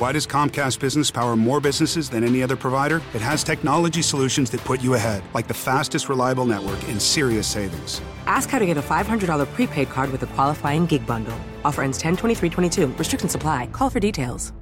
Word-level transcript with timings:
Why 0.00 0.16
does 0.16 0.24
Comcast 0.24 0.80
Business 0.80 1.12
power 1.12 1.36
more 1.36 1.60
businesses 1.60 2.08
than 2.08 2.24
any 2.24 2.40
other 2.40 2.56
provider? 2.56 3.04
It 3.12 3.20
has 3.20 3.44
technology 3.44 4.00
solutions 4.00 4.48
that 4.48 4.64
put 4.64 4.80
you 4.80 4.96
ahead, 4.96 5.20
like 5.36 5.44
the 5.44 5.52
fastest, 5.52 6.08
reliable 6.08 6.48
network 6.48 6.80
and 6.88 6.96
serious 6.96 7.44
savings. 7.44 8.00
Ask 8.24 8.48
how 8.48 8.56
to 8.56 8.64
get 8.64 8.80
a 8.80 8.86
$500 8.88 9.44
prepaid 9.52 9.92
card 9.92 10.08
with 10.08 10.24
a 10.24 10.30
qualifying 10.32 10.88
gig 10.88 11.04
bundle. 11.04 11.36
Offer 11.68 11.84
ends 11.84 12.00
10 12.00 12.16
22 12.16 12.96
Restrictions 12.96 13.36
apply. 13.36 13.68
Call 13.76 13.92
for 13.92 14.00
details. 14.00 14.56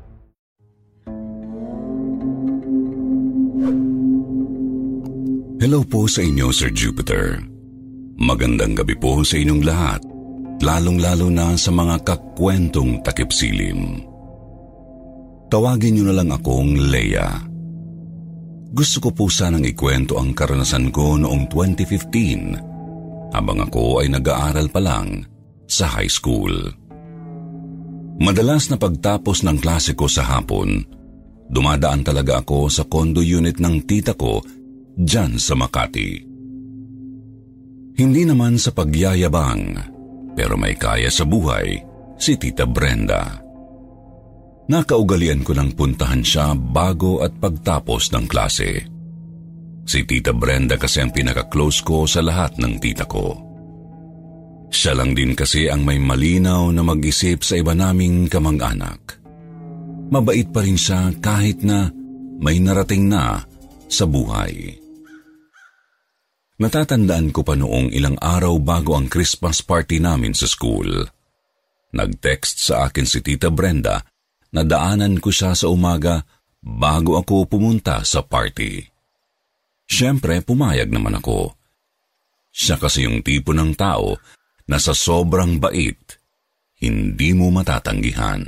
Hello 5.62 5.86
po 5.86 6.11
sa 6.11 6.27
inyo, 6.27 6.50
Sir 6.50 6.75
Jupiter. 6.75 7.39
Magandang 8.19 8.75
gabi 8.75 8.98
po 8.98 9.23
sa 9.23 9.39
inyong 9.39 9.62
lahat, 9.62 10.02
lalong-lalo 10.67 11.30
na 11.30 11.55
sa 11.55 11.70
mga 11.70 12.02
kakwentong 12.02 13.06
takipsilim. 13.06 14.02
Tawagin 15.48 15.96
niyo 15.96 16.04
na 16.12 16.14
lang 16.20 16.28
akong 16.28 16.77
Leia. 16.92 17.41
Gusto 18.68 19.08
ko 19.08 19.10
po 19.16 19.24
sanang 19.32 19.64
ikwento 19.64 20.20
ang 20.20 20.36
karanasan 20.36 20.92
ko 20.92 21.16
noong 21.16 21.48
2015 21.48 23.32
habang 23.32 23.64
ako 23.64 24.05
ay 24.05 24.12
nag-aaral 24.12 24.68
pa 24.68 24.80
lang 24.84 25.24
sa 25.64 25.88
high 25.88 26.08
school. 26.08 26.52
Madalas 28.20 28.68
na 28.68 28.77
pagtapos 28.77 29.40
ng 29.46 29.56
klase 29.56 29.96
ko 29.96 30.05
sa 30.05 30.27
hapon, 30.27 30.84
dumadaan 31.48 32.05
talaga 32.05 32.44
ako 32.44 32.68
sa 32.68 32.84
condo 32.84 33.24
unit 33.24 33.56
ng 33.56 33.88
tita 33.88 34.12
ko 34.12 34.44
dyan 35.00 35.40
sa 35.40 35.56
Makati. 35.56 36.28
Hindi 37.96 38.22
naman 38.28 38.60
sa 38.60 38.70
pagyayabang, 38.77 39.64
pero 40.36 40.60
may 40.60 40.77
kaya 40.77 41.08
sa 41.08 41.24
buhay 41.24 41.83
si 42.20 42.36
Tita 42.36 42.66
Brenda. 42.66 43.47
Nakaugalian 44.69 45.41
ko 45.48 45.56
ng 45.56 45.72
puntahan 45.72 46.20
siya 46.20 46.52
bago 46.52 47.24
at 47.24 47.33
pagtapos 47.41 48.12
ng 48.12 48.28
klase. 48.28 48.84
Si 49.88 50.05
Tita 50.05 50.36
Brenda 50.36 50.77
kasi 50.77 51.01
ang 51.01 51.08
pinaka-close 51.08 51.80
ko 51.80 52.05
sa 52.05 52.20
lahat 52.20 52.61
ng 52.61 52.77
tita 52.77 53.08
ko. 53.08 53.33
Siya 54.68 54.92
lang 54.92 55.17
din 55.17 55.33
kasi 55.33 55.73
ang 55.73 55.80
may 55.80 55.96
malinaw 55.96 56.68
na 56.68 56.84
mag-isip 56.84 57.40
sa 57.40 57.56
iba 57.56 57.73
naming 57.73 58.29
kamag-anak. 58.29 59.17
Mabait 60.12 60.45
pa 60.52 60.61
rin 60.61 60.77
siya 60.77 61.17
kahit 61.17 61.64
na 61.64 61.89
may 62.36 62.61
narating 62.61 63.08
na 63.08 63.40
sa 63.89 64.05
buhay. 64.05 64.77
Natatandaan 66.61 67.33
ko 67.33 67.40
pa 67.40 67.56
noong 67.56 67.89
ilang 67.96 68.20
araw 68.20 68.61
bago 68.61 68.92
ang 69.00 69.08
Christmas 69.08 69.64
party 69.64 70.05
namin 70.05 70.36
sa 70.36 70.45
school. 70.45 71.08
Nag-text 71.96 72.68
sa 72.68 72.92
akin 72.92 73.08
si 73.08 73.24
Tita 73.24 73.48
Brenda 73.48 74.05
na 74.53 74.64
daanan 74.64 75.20
ko 75.20 75.29
siya 75.29 75.53
sa 75.53 75.69
umaga 75.69 76.25
bago 76.63 77.20
ako 77.20 77.48
pumunta 77.48 78.03
sa 78.03 78.25
party. 78.25 78.85
Siyempre, 79.89 80.45
pumayag 80.45 80.92
naman 80.92 81.17
ako. 81.17 81.57
Siya 82.53 82.77
kasi 82.77 83.09
yung 83.09 83.25
tipo 83.25 83.57
ng 83.57 83.73
tao 83.73 84.19
na 84.69 84.77
sa 84.77 84.92
sobrang 84.92 85.57
bait, 85.57 85.97
hindi 86.85 87.33
mo 87.33 87.48
matatanggihan. 87.48 88.45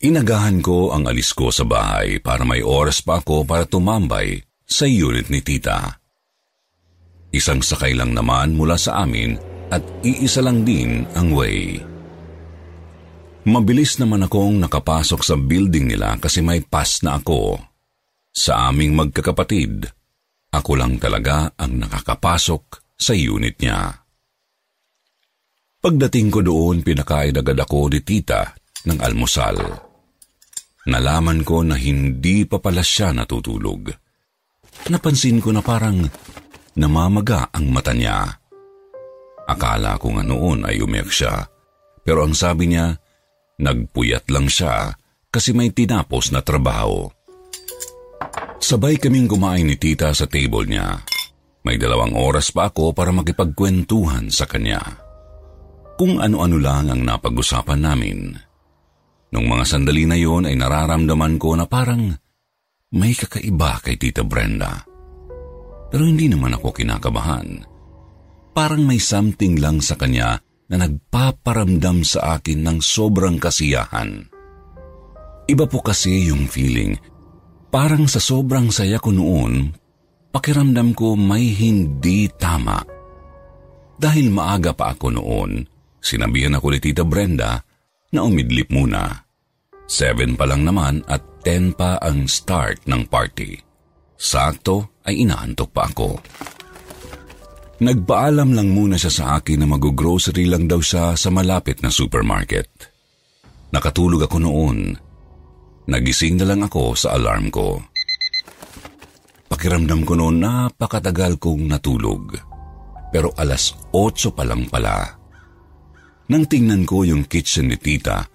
Inagahan 0.00 0.64
ko 0.64 0.96
ang 0.96 1.04
alis 1.04 1.36
ko 1.36 1.52
sa 1.52 1.64
bahay 1.68 2.20
para 2.24 2.44
may 2.44 2.64
oras 2.64 3.04
pa 3.04 3.20
ako 3.20 3.44
para 3.44 3.68
tumambay 3.68 4.40
sa 4.64 4.88
unit 4.88 5.28
ni 5.28 5.44
tita. 5.44 6.00
Isang 7.30 7.60
sakay 7.60 7.92
lang 7.92 8.16
naman 8.16 8.56
mula 8.56 8.80
sa 8.80 9.04
amin 9.04 9.36
at 9.68 9.84
iisa 10.02 10.40
lang 10.40 10.64
din 10.64 11.04
ang 11.14 11.36
way. 11.36 11.89
Mabilis 13.48 13.96
naman 13.96 14.20
akong 14.28 14.60
nakapasok 14.60 15.20
sa 15.24 15.32
building 15.32 15.88
nila 15.88 16.20
kasi 16.20 16.44
may 16.44 16.60
pass 16.60 17.00
na 17.00 17.16
ako. 17.16 17.56
Sa 18.36 18.68
aming 18.68 18.92
magkakapatid, 18.92 19.88
ako 20.52 20.72
lang 20.76 21.00
talaga 21.00 21.56
ang 21.56 21.80
nakakapasok 21.80 22.62
sa 23.00 23.16
unit 23.16 23.56
niya. 23.56 23.96
Pagdating 25.80 26.28
ko 26.28 26.44
doon, 26.44 26.84
pinakain 26.84 27.32
agad 27.32 27.56
ako 27.56 27.88
ni 27.88 28.04
tita 28.04 28.52
ng 28.84 29.00
almusal. 29.00 29.56
Nalaman 30.84 31.40
ko 31.40 31.64
na 31.64 31.80
hindi 31.80 32.44
pa 32.44 32.60
pala 32.60 32.84
siya 32.84 33.16
natutulog. 33.16 33.88
Napansin 34.92 35.40
ko 35.40 35.48
na 35.48 35.64
parang 35.64 36.04
namamaga 36.76 37.48
ang 37.56 37.72
mata 37.72 37.96
niya. 37.96 38.28
Akala 39.48 39.96
ko 39.96 40.12
nga 40.12 40.24
noon 40.28 40.68
ay 40.68 40.84
umiyak 40.84 41.08
siya, 41.08 41.48
pero 42.04 42.28
ang 42.28 42.36
sabi 42.36 42.68
niya, 42.68 43.00
nagpuyat 43.60 44.32
lang 44.32 44.48
siya 44.48 44.96
kasi 45.30 45.54
may 45.54 45.70
tinapos 45.70 46.34
na 46.34 46.42
trabaho. 46.42 47.06
Sabay 48.60 49.00
kaming 49.00 49.30
kumain 49.30 49.64
ni 49.64 49.76
tita 49.78 50.12
sa 50.12 50.28
table 50.28 50.68
niya. 50.68 51.00
May 51.64 51.76
dalawang 51.76 52.16
oras 52.16 52.52
pa 52.52 52.72
ako 52.72 52.92
para 52.96 53.12
makipagkwentuhan 53.12 54.32
sa 54.32 54.48
kanya. 54.48 54.80
Kung 56.00 56.20
ano-ano 56.20 56.56
lang 56.56 56.88
ang 56.88 57.04
napag-usapan 57.04 57.80
namin. 57.80 58.32
Nung 59.30 59.46
mga 59.46 59.64
sandali 59.68 60.08
na 60.08 60.16
yon 60.16 60.48
ay 60.48 60.56
nararamdaman 60.56 61.36
ko 61.36 61.54
na 61.54 61.68
parang 61.68 62.10
may 62.90 63.14
kakaiba 63.14 63.78
kay 63.84 63.94
Tita 64.00 64.26
Brenda. 64.26 64.82
Pero 65.92 66.02
hindi 66.02 66.26
naman 66.26 66.56
ako 66.56 66.74
kinakabahan. 66.74 67.48
Parang 68.50 68.82
may 68.82 68.98
something 68.98 69.62
lang 69.62 69.78
sa 69.78 69.94
kanya 69.94 70.42
na 70.70 70.86
nagpaparamdam 70.86 72.06
sa 72.06 72.38
akin 72.38 72.62
ng 72.62 72.78
sobrang 72.78 73.42
kasiyahan. 73.42 74.30
Iba 75.50 75.66
po 75.66 75.82
kasi 75.82 76.30
yung 76.30 76.46
feeling. 76.46 76.94
Parang 77.74 78.06
sa 78.06 78.22
sobrang 78.22 78.70
saya 78.70 79.02
ko 79.02 79.10
noon, 79.10 79.74
pakiramdam 80.30 80.94
ko 80.94 81.18
may 81.18 81.50
hindi 81.50 82.30
tama. 82.30 82.78
Dahil 83.98 84.30
maaga 84.30 84.70
pa 84.70 84.94
ako 84.94 85.10
noon, 85.10 85.66
sinabihan 85.98 86.54
ako 86.54 86.66
ni 86.70 86.78
Tita 86.78 87.02
Brenda 87.02 87.58
na 88.14 88.20
umidlip 88.22 88.70
muna. 88.70 89.26
Seven 89.90 90.38
pa 90.38 90.46
lang 90.46 90.62
naman 90.62 91.02
at 91.10 91.42
ten 91.42 91.74
pa 91.74 91.98
ang 91.98 92.30
start 92.30 92.86
ng 92.86 93.10
party. 93.10 93.58
Sakto 94.14 95.02
ay 95.02 95.26
inaantok 95.26 95.70
pa 95.74 95.90
ako. 95.90 96.22
Nagpaalam 97.80 98.52
lang 98.52 98.76
muna 98.76 99.00
siya 99.00 99.08
sa 99.08 99.24
akin 99.40 99.64
na 99.64 99.66
mag-grocery 99.72 100.44
lang 100.44 100.68
daw 100.68 100.84
siya 100.84 101.16
sa 101.16 101.32
malapit 101.32 101.80
na 101.80 101.88
supermarket. 101.88 102.68
Nakatulog 103.72 104.28
ako 104.28 104.36
noon. 104.36 104.92
Nagising 105.88 106.36
na 106.36 106.52
lang 106.52 106.60
ako 106.60 106.92
sa 106.92 107.16
alarm 107.16 107.48
ko. 107.48 107.80
Pakiramdam 109.48 110.04
ko 110.04 110.12
noon 110.12 110.44
napakatagal 110.44 111.40
kong 111.40 111.72
natulog. 111.72 112.36
Pero 113.08 113.32
alas 113.40 113.72
8 113.96 114.36
pa 114.36 114.44
lang 114.44 114.68
pala. 114.68 115.16
Nang 116.28 116.44
tingnan 116.44 116.84
ko 116.84 117.08
yung 117.08 117.24
kitchen 117.24 117.72
ni 117.72 117.80
tita, 117.80 118.28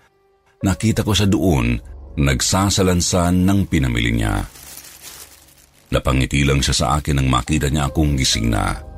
nakita 0.65 1.05
ko 1.05 1.13
siya 1.13 1.29
doon 1.29 1.77
nagsasalansan 2.17 3.45
ng 3.45 3.69
pinamili 3.69 4.09
niya. 4.09 4.41
Napangiti 5.93 6.41
lang 6.41 6.65
siya 6.65 6.75
sa 6.75 6.87
akin 6.97 7.21
nang 7.21 7.29
makita 7.29 7.69
niya 7.69 7.93
akong 7.93 8.17
gising 8.17 8.49
na. 8.49 8.94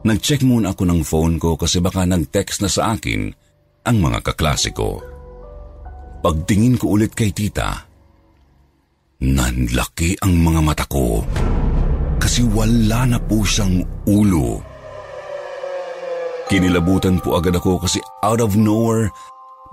Nag-check 0.00 0.40
muna 0.48 0.72
ako 0.72 0.82
ng 0.88 1.00
phone 1.04 1.36
ko 1.36 1.60
kasi 1.60 1.76
baka 1.84 2.08
nag-text 2.08 2.64
na 2.64 2.70
sa 2.72 2.96
akin 2.96 3.28
ang 3.84 3.96
mga 4.00 4.24
kaklase 4.24 4.72
ko. 4.72 4.96
Pagtingin 6.24 6.80
ko 6.80 6.96
ulit 6.96 7.12
kay 7.12 7.32
tita, 7.32 7.84
nanlaki 9.20 10.16
ang 10.24 10.40
mga 10.40 10.60
mata 10.64 10.84
ko 10.88 11.20
kasi 12.16 12.44
wala 12.48 13.08
na 13.08 13.18
po 13.20 13.44
siyang 13.44 13.84
ulo. 14.08 14.60
Kinilabutan 16.48 17.20
po 17.20 17.36
agad 17.36 17.56
ako 17.56 17.84
kasi 17.84 18.00
out 18.24 18.40
of 18.40 18.56
nowhere, 18.56 19.12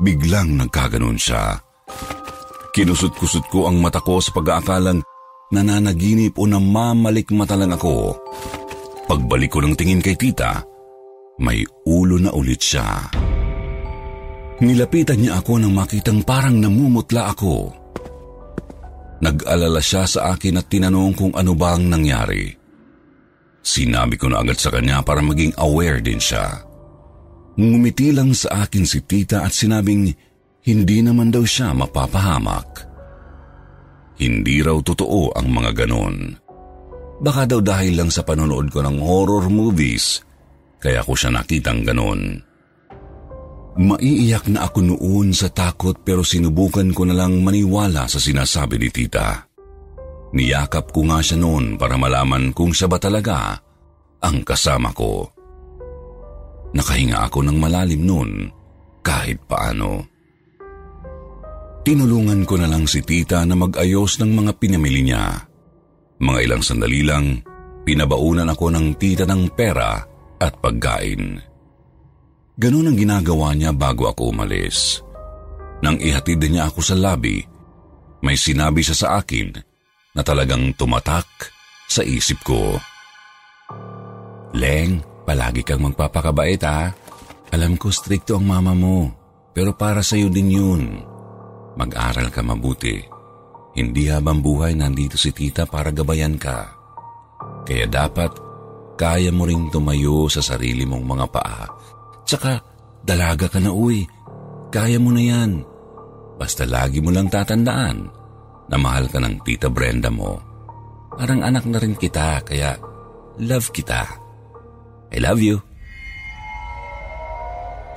biglang 0.03 0.59
nagkaganon 0.59 1.15
siya. 1.15 1.59
Kinusot-kusot 2.75 3.47
ko 3.47 3.71
ang 3.71 3.79
mata 3.79 4.03
ko 4.03 4.19
sa 4.19 4.35
pag-aakalang 4.35 5.01
nananaginip 5.56 6.35
o 6.35 6.44
namamalikmata 6.44 7.56
lang 7.56 7.71
ako. 7.71 8.19
Pagbalik 9.07 9.56
ko 9.56 9.63
ng 9.63 9.71
tingin 9.71 10.04
kay 10.04 10.19
tita, 10.19 10.59
may 11.39 11.63
ulo 11.88 12.19
na 12.19 12.36
ulit 12.36 12.59
siya. 12.59 13.07
Nilapitan 14.59 15.24
niya 15.24 15.39
ako 15.39 15.63
nang 15.63 15.71
makitang 15.71 16.27
parang 16.27 16.59
namumutla 16.59 17.31
ako. 17.31 17.71
Nag-alala 19.24 19.80
siya 19.80 20.04
sa 20.04 20.36
akin 20.36 20.59
at 20.59 20.68
tinanong 20.68 21.15
kung 21.15 21.33
ano 21.39 21.56
ba 21.56 21.80
ang 21.80 21.88
nangyari. 21.88 22.51
Sinabi 23.63 24.19
ko 24.19 24.27
na 24.27 24.44
agad 24.44 24.59
sa 24.59 24.75
kanya 24.75 25.00
para 25.01 25.24
maging 25.24 25.56
aware 25.56 26.03
din 26.03 26.19
siya. 26.19 26.68
Ngumiti 27.57 28.12
lang 28.12 28.36
sa 28.36 28.68
akin 28.68 28.83
si 28.83 29.07
tita 29.07 29.48
at 29.48 29.56
sinabing 29.56 30.12
hindi 30.68 30.98
naman 31.00 31.31
daw 31.31 31.48
siya 31.48 31.71
mapapahamak. 31.71 32.86
Hindi 34.19 34.60
raw 34.60 34.77
totoo 34.83 35.31
ang 35.31 35.48
mga 35.48 35.71
ganon. 35.86 36.46
Baka 37.17 37.49
daw 37.49 37.59
dahil 37.61 37.97
lang 37.97 38.13
sa 38.13 38.21
panonood 38.21 38.69
ko 38.69 38.85
ng 38.85 39.01
horror 39.01 39.49
movies, 39.49 40.21
kaya 40.77 41.01
ko 41.01 41.17
siya 41.17 41.33
nakitang 41.33 41.81
ganon. 41.81 42.45
Maiiyak 43.77 44.49
na 44.49 44.65
ako 44.65 44.79
noon 44.81 45.33
sa 45.37 45.53
takot 45.53 46.01
pero 46.01 46.25
sinubukan 46.25 46.89
ko 46.93 47.05
na 47.05 47.13
lang 47.13 47.41
maniwala 47.45 48.09
sa 48.09 48.17
sinasabi 48.17 48.81
ni 48.81 48.89
tita. 48.89 49.45
Niyakap 50.33 50.89
ko 50.89 51.05
nga 51.09 51.21
siya 51.21 51.37
noon 51.37 51.77
para 51.77 51.93
malaman 51.93 52.53
kung 52.53 52.73
siya 52.73 52.89
ba 52.89 52.97
talaga 52.97 53.57
ang 54.21 54.41
kasama 54.41 54.89
ko. 54.93 55.29
Nakahinga 56.73 57.29
ako 57.29 57.45
ng 57.45 57.57
malalim 57.57 58.01
noon 58.01 58.31
kahit 59.05 59.39
paano. 59.45 60.03
Tinulungan 61.85 62.43
ko 62.43 62.59
na 62.59 62.67
lang 62.67 62.83
si 62.83 62.99
tita 62.99 63.47
na 63.47 63.55
mag-ayos 63.55 64.19
ng 64.19 64.31
mga 64.35 64.51
pinamili 64.59 65.07
niya. 65.07 65.47
Mga 66.17 66.39
ilang 66.49 66.63
sandali 66.65 67.01
lang, 67.05 67.41
pinabaunan 67.85 68.49
ako 68.49 68.73
ng 68.73 68.87
tita 68.97 69.25
ng 69.29 69.53
pera 69.53 70.01
at 70.37 70.53
pagkain. 70.57 71.37
Ganun 72.57 72.89
ang 72.89 72.97
ginagawa 72.97 73.53
niya 73.53 73.69
bago 73.69 74.09
ako 74.09 74.33
umalis. 74.33 75.05
Nang 75.85 76.01
ihatid 76.01 76.41
niya 76.41 76.73
ako 76.73 76.81
sa 76.81 76.97
labi, 76.97 77.45
may 78.25 78.33
sinabi 78.33 78.81
siya 78.81 78.97
sa 78.97 79.07
akin 79.21 79.53
na 80.17 80.25
talagang 80.25 80.73
tumatak 80.73 81.29
sa 81.85 82.01
isip 82.01 82.41
ko. 82.41 82.81
Leng, 84.57 85.05
Palagi 85.27 85.59
kang 85.59 85.83
magpapakabait 85.83 86.63
ha. 86.63 86.95
Alam 87.51 87.75
ko 87.75 87.91
strikto 87.91 88.39
ang 88.39 88.47
mama 88.47 88.71
mo, 88.71 89.11
pero 89.51 89.75
para 89.75 89.99
sa'yo 89.99 90.31
din 90.31 90.55
yun. 90.55 90.83
Mag-aral 91.75 92.31
ka 92.31 92.39
mabuti. 92.39 93.03
Hindi 93.77 94.09
habang 94.09 94.41
buhay 94.41 94.74
nandito 94.74 95.21
si 95.21 95.29
tita 95.29 95.69
para 95.69 95.94
gabayan 95.94 96.33
ka. 96.41 96.74
Kaya 97.62 97.85
dapat 97.85 98.33
kaya 98.97 99.29
mo 99.29 99.45
ring 99.45 99.69
tumayo 99.69 100.25
sa 100.25 100.41
sarili 100.41 100.81
mong 100.81 101.06
mga 101.06 101.25
paa. 101.29 101.69
Tsaka 102.25 102.57
dalaga 103.06 103.45
ka 103.45 103.62
na 103.62 103.69
uwi. 103.69 104.01
Kaya 104.74 104.97
mo 104.97 105.13
na 105.13 105.21
yan. 105.21 105.62
Basta 106.41 106.65
lagi 106.65 107.06
mo 107.06 107.13
lang 107.13 107.29
tatandaan 107.29 107.97
na 108.65 108.75
mahal 108.81 109.06
ka 109.13 109.21
ng 109.21 109.45
tita 109.45 109.69
Brenda 109.69 110.09
mo. 110.09 110.41
Parang 111.13 111.45
anak 111.45 111.69
na 111.69 111.77
rin 111.77 111.94
kita, 111.94 112.41
kaya 112.41 112.77
love 113.38 113.69
kita. 113.69 114.06
I 115.13 115.21
love 115.21 115.39
you. 115.39 115.62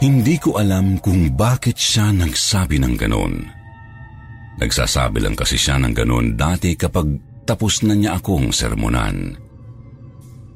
Hindi 0.00 0.36
ko 0.40 0.56
alam 0.56 1.00
kung 1.00 1.36
bakit 1.36 1.76
siya 1.76 2.12
nagsabi 2.12 2.80
ng 2.80 2.94
ganon. 2.96 3.59
Nagsasabi 4.60 5.24
lang 5.24 5.32
kasi 5.32 5.56
siya 5.56 5.80
ng 5.80 5.96
ganon 5.96 6.36
dati 6.36 6.76
kapag 6.76 7.08
tapos 7.48 7.80
na 7.82 7.96
niya 7.96 8.20
akong 8.20 8.52
sermonan. 8.52 9.34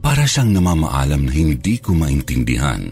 Para 0.05 0.29
siyang 0.29 0.53
namamaalam 0.53 1.25
na 1.25 1.33
hindi 1.33 1.81
ko 1.81 1.97
maintindihan. 1.97 2.85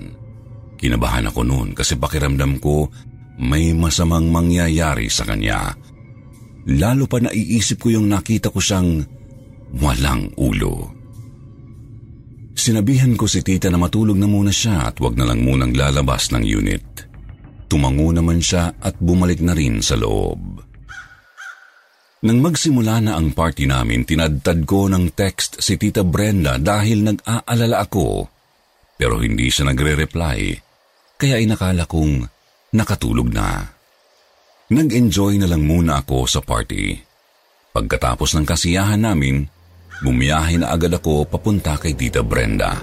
Kinabahan 0.80 1.28
ako 1.28 1.44
noon 1.44 1.76
kasi 1.76 2.00
pakiramdam 2.00 2.56
ko 2.58 2.88
may 3.36 3.76
masamang 3.76 4.32
mangyayari 4.32 5.12
sa 5.12 5.28
kanya. 5.28 5.76
Lalo 6.72 7.04
pa 7.04 7.20
naiisip 7.20 7.84
ko 7.84 7.92
yung 7.92 8.08
nakita 8.08 8.48
ko 8.48 8.58
siyang 8.58 9.04
walang 9.76 10.32
ulo. 10.40 10.88
Sinabihan 12.56 13.12
ko 13.20 13.28
si 13.28 13.44
tita 13.44 13.68
na 13.68 13.76
matulog 13.76 14.16
na 14.16 14.26
muna 14.30 14.50
siya 14.50 14.88
at 14.88 14.96
wag 14.96 15.12
na 15.20 15.28
lang 15.28 15.44
munang 15.44 15.76
lalabas 15.76 16.32
ng 16.32 16.44
unit. 16.46 16.84
Tumango 17.68 18.08
naman 18.08 18.40
siya 18.40 18.72
at 18.80 18.96
bumalik 18.96 19.44
na 19.44 19.52
rin 19.52 19.84
sa 19.84 20.00
loob. 20.00 20.71
Nang 22.22 22.38
magsimula 22.38 23.02
na 23.02 23.18
ang 23.18 23.34
party 23.34 23.66
namin, 23.66 24.06
tinadtad 24.06 24.62
ko 24.62 24.86
ng 24.86 25.10
text 25.10 25.58
si 25.58 25.74
Tita 25.74 26.06
Brenda 26.06 26.54
dahil 26.54 27.02
nag-aalala 27.02 27.82
ako. 27.82 28.30
Pero 28.94 29.18
hindi 29.18 29.50
siya 29.50 29.66
nagre-reply, 29.66 30.54
kaya 31.18 31.42
inakala 31.42 31.82
kong 31.82 32.22
nakatulog 32.78 33.26
na. 33.26 33.66
Nag-enjoy 34.70 35.42
na 35.42 35.50
lang 35.50 35.66
muna 35.66 35.98
ako 35.98 36.30
sa 36.30 36.38
party. 36.38 36.94
Pagkatapos 37.74 38.38
ng 38.38 38.46
kasiyahan 38.46 39.02
namin, 39.02 39.42
bumiyahe 40.06 40.62
na 40.62 40.70
agad 40.70 40.94
ako 40.94 41.26
papunta 41.26 41.74
kay 41.74 41.98
Tita 41.98 42.22
Brenda. 42.22 42.78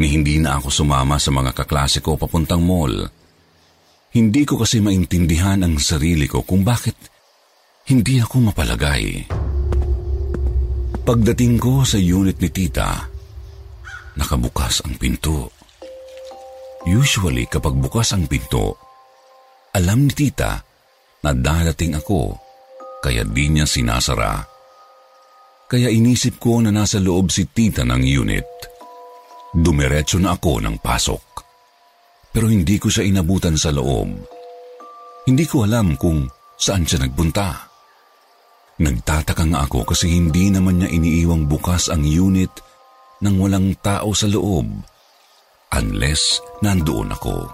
Ni 0.00 0.16
hindi 0.16 0.40
na 0.40 0.56
ako 0.56 0.72
sumama 0.72 1.20
sa 1.20 1.28
mga 1.28 1.52
kaklase 1.52 2.00
ko 2.00 2.16
papuntang 2.16 2.64
mall. 2.64 3.04
Hindi 4.16 4.48
ko 4.48 4.56
kasi 4.56 4.80
maintindihan 4.80 5.60
ang 5.60 5.76
sarili 5.76 6.24
ko 6.24 6.40
kung 6.40 6.64
bakit 6.64 7.09
hindi 7.90 8.22
ako 8.22 8.54
mapalagay. 8.54 9.26
Pagdating 11.02 11.58
ko 11.58 11.82
sa 11.82 11.98
unit 11.98 12.38
ni 12.38 12.48
Tita, 12.54 13.02
nakabukas 14.14 14.86
ang 14.86 14.94
pinto. 14.94 15.50
Usually 16.86 17.50
kapag 17.50 17.74
bukas 17.76 18.14
ang 18.14 18.30
pinto, 18.30 18.78
alam 19.74 20.06
ni 20.06 20.12
Tita 20.14 20.62
na 21.26 21.30
darating 21.34 21.98
ako 21.98 22.38
kaya 23.02 23.26
di 23.26 23.50
niya 23.50 23.66
sinasara 23.66 24.50
kaya 25.70 25.86
inisip 25.86 26.42
ko 26.42 26.58
na 26.58 26.74
nasa 26.74 26.98
loob 26.98 27.30
si 27.30 27.46
tita 27.46 27.86
ng 27.86 28.02
unit. 28.02 28.48
Dumiretso 29.54 30.18
na 30.18 30.34
ako 30.34 30.58
ng 30.66 30.82
pasok. 30.82 31.22
Pero 32.34 32.50
hindi 32.50 32.74
ko 32.82 32.90
siya 32.90 33.06
inabutan 33.06 33.54
sa 33.54 33.70
loob. 33.70 34.10
Hindi 35.30 35.46
ko 35.46 35.62
alam 35.62 35.94
kung 35.94 36.26
saan 36.58 36.82
siya 36.82 37.06
nagpunta. 37.06 37.69
Nagtataka 38.80 39.44
nga 39.52 39.68
ako 39.68 39.92
kasi 39.92 40.08
hindi 40.08 40.48
naman 40.48 40.80
niya 40.80 40.88
iniiwang 40.88 41.44
bukas 41.44 41.92
ang 41.92 42.00
unit 42.00 42.48
nang 43.20 43.36
walang 43.36 43.76
tao 43.84 44.16
sa 44.16 44.24
loob 44.24 44.64
unless 45.76 46.40
nandoon 46.64 47.12
ako. 47.12 47.44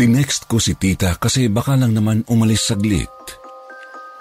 Tinext 0.00 0.48
ko 0.50 0.56
si 0.56 0.74
tita 0.74 1.14
kasi 1.20 1.52
baka 1.52 1.76
lang 1.76 1.92
naman 1.92 2.24
umalis 2.26 2.72
saglit. 2.72 3.12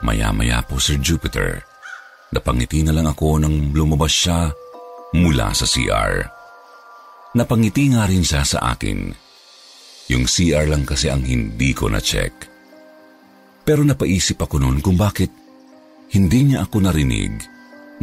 Maya-maya 0.03 0.61
po 0.67 0.77
Sir 0.77 0.99
Jupiter. 0.99 1.63
Napangiti 2.35 2.83
na 2.83 2.91
lang 2.91 3.07
ako 3.07 3.39
nang 3.39 3.71
lumabas 3.71 4.11
siya 4.11 4.51
mula 5.15 5.55
sa 5.55 5.63
CR. 5.63 6.27
Napangiti 7.33 7.89
nga 7.95 8.05
rin 8.05 8.21
siya 8.21 8.43
sa 8.43 8.75
akin. 8.75 9.09
Yung 10.11 10.27
CR 10.27 10.67
lang 10.67 10.83
kasi 10.83 11.07
ang 11.07 11.23
hindi 11.23 11.71
ko 11.71 11.87
na-check. 11.89 12.52
Pero 13.63 13.81
napaisip 13.87 14.43
ako 14.43 14.59
noon 14.59 14.83
kung 14.83 14.99
bakit 14.99 15.31
hindi 16.11 16.51
niya 16.51 16.67
ako 16.67 16.83
narinig 16.83 17.33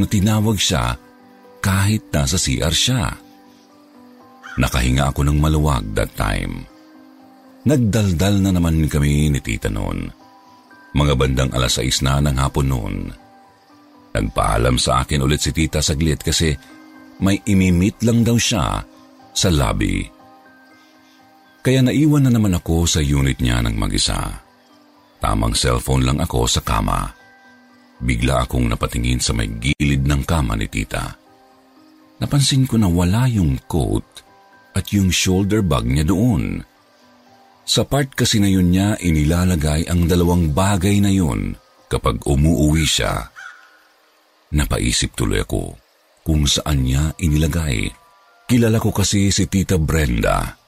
na 0.00 0.04
tinawag 0.08 0.56
siya 0.56 0.96
kahit 1.60 2.08
nasa 2.10 2.40
CR 2.40 2.72
siya. 2.72 3.12
Nakahinga 4.56 5.12
ako 5.12 5.20
ng 5.28 5.38
maluwag 5.38 5.84
that 5.94 6.10
time. 6.16 6.64
Nagdaldal 7.68 8.40
na 8.40 8.50
naman 8.56 8.88
kami 8.88 9.28
ni 9.28 9.40
tita 9.44 9.68
noon. 9.68 10.08
Mga 10.96 11.14
bandang 11.14 11.50
alas 11.52 11.76
6 11.78 12.02
na 12.02 12.18
ng 12.24 12.36
hapon 12.40 12.66
noon. 12.66 12.96
Nagpaalam 14.10 14.74
sa 14.80 15.04
akin 15.04 15.22
ulit 15.22 15.38
si 15.44 15.54
tita 15.54 15.78
saglit 15.78 16.24
kasi 16.24 16.50
may 17.22 17.38
imimit 17.46 18.00
lang 18.02 18.26
daw 18.26 18.34
siya 18.34 18.82
sa 19.30 19.48
lobby. 19.52 20.02
Kaya 21.60 21.84
naiwan 21.84 22.26
na 22.26 22.32
naman 22.32 22.56
ako 22.56 22.88
sa 22.88 23.00
unit 23.04 23.38
niya 23.38 23.60
ng 23.60 23.76
mag-isa. 23.76 24.49
Tamang 25.20 25.52
cellphone 25.52 26.08
lang 26.08 26.18
ako 26.18 26.48
sa 26.48 26.64
kama. 26.64 27.12
Bigla 28.00 28.48
akong 28.48 28.64
napatingin 28.64 29.20
sa 29.20 29.36
may 29.36 29.52
gilid 29.60 30.08
ng 30.08 30.24
kama 30.24 30.56
ni 30.56 30.64
tita. 30.64 31.20
Napansin 32.20 32.64
ko 32.64 32.80
na 32.80 32.88
wala 32.88 33.28
yung 33.28 33.60
coat 33.68 34.04
at 34.72 34.88
yung 34.96 35.12
shoulder 35.12 35.60
bag 35.60 35.84
niya 35.84 36.08
doon. 36.08 36.64
Sa 37.68 37.84
part 37.84 38.16
kasi 38.16 38.40
na 38.40 38.48
yun 38.48 38.72
niya 38.72 38.96
inilalagay 38.98 39.86
ang 39.86 40.08
dalawang 40.08 40.56
bagay 40.56 41.04
na 41.04 41.12
yun 41.12 41.52
kapag 41.92 42.16
umuuwi 42.24 42.88
siya. 42.88 43.28
Napaisip 44.56 45.12
tuloy 45.14 45.44
ako 45.44 45.76
kung 46.24 46.48
saan 46.48 46.88
niya 46.88 47.12
inilagay. 47.20 47.92
Kilala 48.50 48.82
ko 48.82 48.90
kasi 48.90 49.30
si 49.30 49.46
Tita 49.46 49.78
Brenda. 49.78 50.58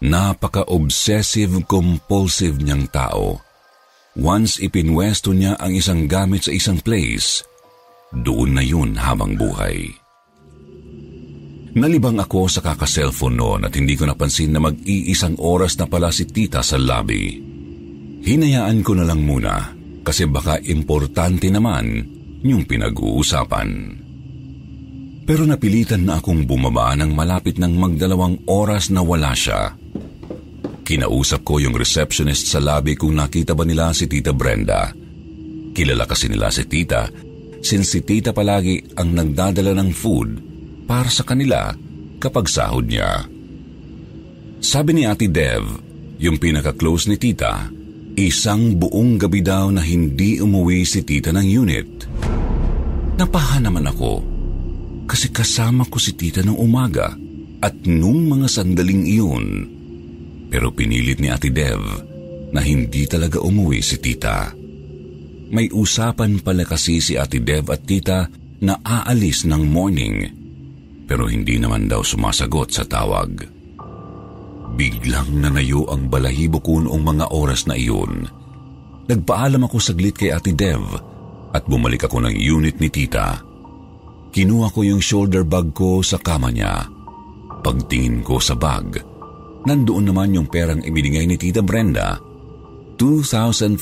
Napaka-obsessive-compulsive 0.00 2.56
niyang 2.60 2.84
tao. 2.88 3.45
Once 4.16 4.64
ipinwesto 4.64 5.36
niya 5.36 5.60
ang 5.60 5.76
isang 5.76 6.08
gamit 6.08 6.48
sa 6.48 6.52
isang 6.52 6.80
place, 6.80 7.44
doon 8.16 8.56
na 8.56 8.64
yun 8.64 8.96
habang 8.96 9.36
buhay. 9.36 9.92
Nalibang 11.76 12.16
ako 12.16 12.48
sa 12.48 12.64
kaka-cellphone 12.64 13.36
noon 13.36 13.60
at 13.68 13.76
hindi 13.76 13.92
ko 13.92 14.08
napansin 14.08 14.56
na 14.56 14.64
mag-iisang 14.64 15.36
oras 15.36 15.76
na 15.76 15.84
pala 15.84 16.08
si 16.08 16.24
tita 16.24 16.64
sa 16.64 16.80
lobby. 16.80 17.36
Hinayaan 18.24 18.80
ko 18.80 18.96
na 18.96 19.04
lang 19.04 19.20
muna 19.20 19.76
kasi 20.00 20.24
baka 20.24 20.56
importante 20.64 21.52
naman 21.52 22.00
yung 22.40 22.64
pinag-uusapan. 22.64 23.68
Pero 25.28 25.44
napilitan 25.44 26.08
na 26.08 26.16
akong 26.16 26.48
bumaba 26.48 26.96
ng 26.96 27.12
malapit 27.12 27.60
ng 27.60 27.76
magdalawang 27.76 28.48
oras 28.48 28.88
na 28.88 29.04
wala 29.04 29.36
siya. 29.36 29.76
Kinausap 30.86 31.42
ko 31.42 31.58
yung 31.58 31.74
receptionist 31.74 32.46
sa 32.46 32.62
lobby 32.62 32.94
kung 32.94 33.18
nakita 33.18 33.58
ba 33.58 33.66
nila 33.66 33.90
si 33.90 34.06
Tita 34.06 34.30
Brenda. 34.30 34.94
Kilala 35.74 36.06
kasi 36.06 36.30
nila 36.30 36.46
si 36.54 36.62
Tita 36.62 37.10
since 37.58 37.90
si 37.90 38.06
Tita 38.06 38.30
palagi 38.30 38.94
ang 38.94 39.10
nagdadala 39.10 39.74
ng 39.74 39.90
food 39.90 40.38
para 40.86 41.10
sa 41.10 41.26
kanila 41.26 41.74
kapag 42.22 42.46
sahod 42.46 42.86
niya. 42.86 43.26
Sabi 44.62 44.94
ni 44.94 45.02
Ate 45.10 45.26
Dev, 45.26 45.66
yung 46.22 46.38
pinaka-close 46.38 47.10
ni 47.10 47.18
Tita, 47.18 47.66
isang 48.14 48.78
buong 48.78 49.18
gabi 49.18 49.42
daw 49.42 49.74
na 49.74 49.82
hindi 49.82 50.38
umuwi 50.38 50.86
si 50.86 51.02
Tita 51.02 51.34
ng 51.34 51.46
unit. 51.50 51.90
Napaha 53.18 53.58
naman 53.58 53.90
ako 53.90 54.22
kasi 55.10 55.34
kasama 55.34 55.82
ko 55.90 55.98
si 55.98 56.14
Tita 56.14 56.46
ng 56.46 56.54
umaga 56.54 57.10
at 57.58 57.74
nung 57.90 58.30
mga 58.30 58.46
sandaling 58.46 59.02
iyon. 59.10 59.75
Pero 60.48 60.70
pinilit 60.70 61.18
ni 61.18 61.28
Ate 61.30 61.50
Dev 61.50 61.82
na 62.54 62.62
hindi 62.62 63.04
talaga 63.10 63.42
umuwi 63.42 63.82
si 63.82 63.98
Tita. 63.98 64.54
May 65.50 65.70
usapan 65.70 66.42
pala 66.42 66.66
kasi 66.66 67.02
si 67.02 67.14
Ate 67.18 67.42
Dev 67.42 67.70
at 67.70 67.82
Tita 67.86 68.26
na 68.62 68.74
aalis 68.82 69.44
ng 69.44 69.62
morning 69.66 70.46
pero 71.06 71.30
hindi 71.30 71.56
naman 71.56 71.86
daw 71.86 72.02
sumasagot 72.02 72.74
sa 72.74 72.82
tawag. 72.82 73.30
Biglang 74.76 75.38
nanayo 75.38 75.86
ang 75.88 76.10
balahibo 76.10 76.60
ko 76.60 76.82
noong 76.82 77.04
mga 77.16 77.26
oras 77.32 77.64
na 77.70 77.78
iyon. 77.78 78.26
Nagpaalam 79.06 79.62
ako 79.70 79.78
saglit 79.78 80.18
kay 80.18 80.34
Ate 80.34 80.52
Dev 80.52 80.82
at 81.54 81.62
bumalik 81.64 82.10
ako 82.10 82.26
ng 82.26 82.34
unit 82.34 82.76
ni 82.82 82.90
Tita. 82.90 83.38
Kinuha 84.34 84.68
ko 84.74 84.84
yung 84.84 85.00
shoulder 85.00 85.46
bag 85.46 85.72
ko 85.72 86.02
sa 86.02 86.18
kama 86.18 86.50
niya. 86.52 86.90
Pagtingin 87.62 88.20
ko 88.20 88.36
sa 88.42 88.58
bag, 88.58 89.00
nandoon 89.66 90.14
naman 90.14 90.30
yung 90.32 90.46
perang 90.46 90.80
ibinigay 90.80 91.26
ni 91.26 91.34
Tita 91.34 91.60
Brenda. 91.60 92.22
2,500 92.96 93.76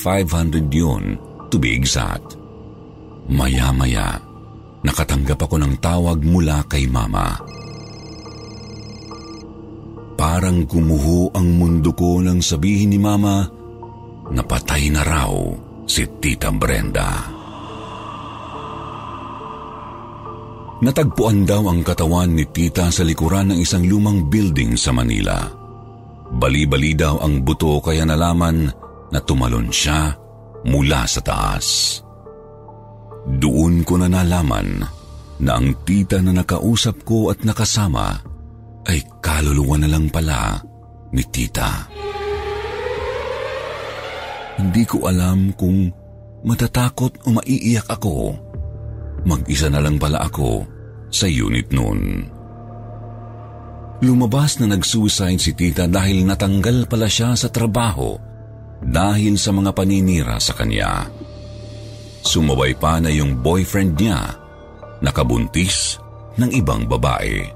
yun, 0.72 1.14
to 1.52 1.60
be 1.60 1.70
exact. 1.76 2.34
Maya-maya, 3.30 4.18
nakatanggap 4.82 5.44
ako 5.44 5.60
ng 5.60 5.74
tawag 5.78 6.18
mula 6.24 6.66
kay 6.66 6.90
Mama. 6.90 7.38
Parang 10.14 10.64
gumuho 10.64 11.30
ang 11.36 11.46
mundo 11.54 11.92
ko 11.92 12.18
nang 12.24 12.40
sabihin 12.40 12.90
ni 12.90 12.98
Mama 12.98 13.46
na 14.32 14.42
patay 14.42 14.88
na 14.88 15.04
raw 15.04 15.30
si 15.84 16.08
Tita 16.18 16.48
Brenda. 16.48 17.28
Natagpuan 20.84 21.48
daw 21.48 21.64
ang 21.70 21.80
katawan 21.80 22.36
ni 22.36 22.44
Tita 22.44 22.92
sa 22.92 23.06
likuran 23.06 23.54
ng 23.54 23.58
isang 23.62 23.88
lumang 23.88 24.28
building 24.28 24.76
sa 24.76 24.92
Manila. 24.92 25.63
Bali-bali 26.32 26.96
daw 26.96 27.20
ang 27.20 27.44
buto 27.44 27.84
kaya 27.84 28.08
nalaman 28.08 28.68
na 29.12 29.18
tumalon 29.20 29.68
siya 29.68 30.16
mula 30.64 31.04
sa 31.04 31.20
taas. 31.20 32.00
Doon 33.24 33.84
ko 33.84 34.00
na 34.00 34.08
nalaman 34.08 34.84
na 35.40 35.50
ang 35.56 35.84
tita 35.84 36.20
na 36.24 36.32
nakausap 36.32 37.04
ko 37.04 37.32
at 37.32 37.44
nakasama 37.44 38.20
ay 38.88 39.00
kaluluwa 39.20 39.80
na 39.80 39.88
lang 39.88 40.08
pala 40.12 40.60
ni 41.12 41.24
tita. 41.28 41.88
Hindi 44.60 44.82
ko 44.86 45.08
alam 45.08 45.50
kung 45.56 45.90
matatakot 46.44 47.26
o 47.26 47.34
maiiyak 47.34 47.88
ako. 47.88 48.36
Mag-isa 49.24 49.72
na 49.72 49.80
lang 49.80 49.96
pala 49.96 50.20
ako 50.22 50.68
sa 51.08 51.24
unit 51.26 51.72
noon. 51.72 52.28
Lumabas 54.04 54.61
na 54.61 54.68
nag-suicide 54.68 55.40
si 55.40 55.56
tita 55.56 55.88
dahil 55.88 56.28
natanggal 56.28 56.84
pala 56.84 57.08
siya 57.08 57.32
sa 57.32 57.49
trabaho 57.49 58.20
dahil 58.84 59.40
sa 59.40 59.49
mga 59.49 59.73
paninira 59.73 60.37
sa 60.37 60.52
kanya. 60.52 61.08
Sumabay 62.20 62.76
pa 62.76 63.00
na 63.00 63.08
yung 63.08 63.40
boyfriend 63.40 63.96
niya 63.96 64.20
nakabuntis 65.00 65.96
ng 66.37 66.52
ibang 66.52 66.84
babae. 66.84 67.49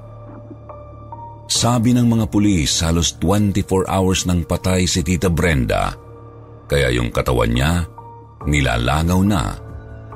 Sabi 1.49 1.93
ng 1.93 2.09
mga 2.09 2.33
pulis, 2.33 2.81
halos 2.81 3.17
24 3.21 3.85
hours 3.85 4.25
nang 4.25 4.45
patay 4.45 4.89
si 4.89 5.05
Tita 5.05 5.29
Brenda, 5.29 5.97
kaya 6.65 6.93
yung 6.97 7.13
katawan 7.13 7.53
niya 7.53 7.85
nilalangaw 8.49 9.21
na 9.21 9.53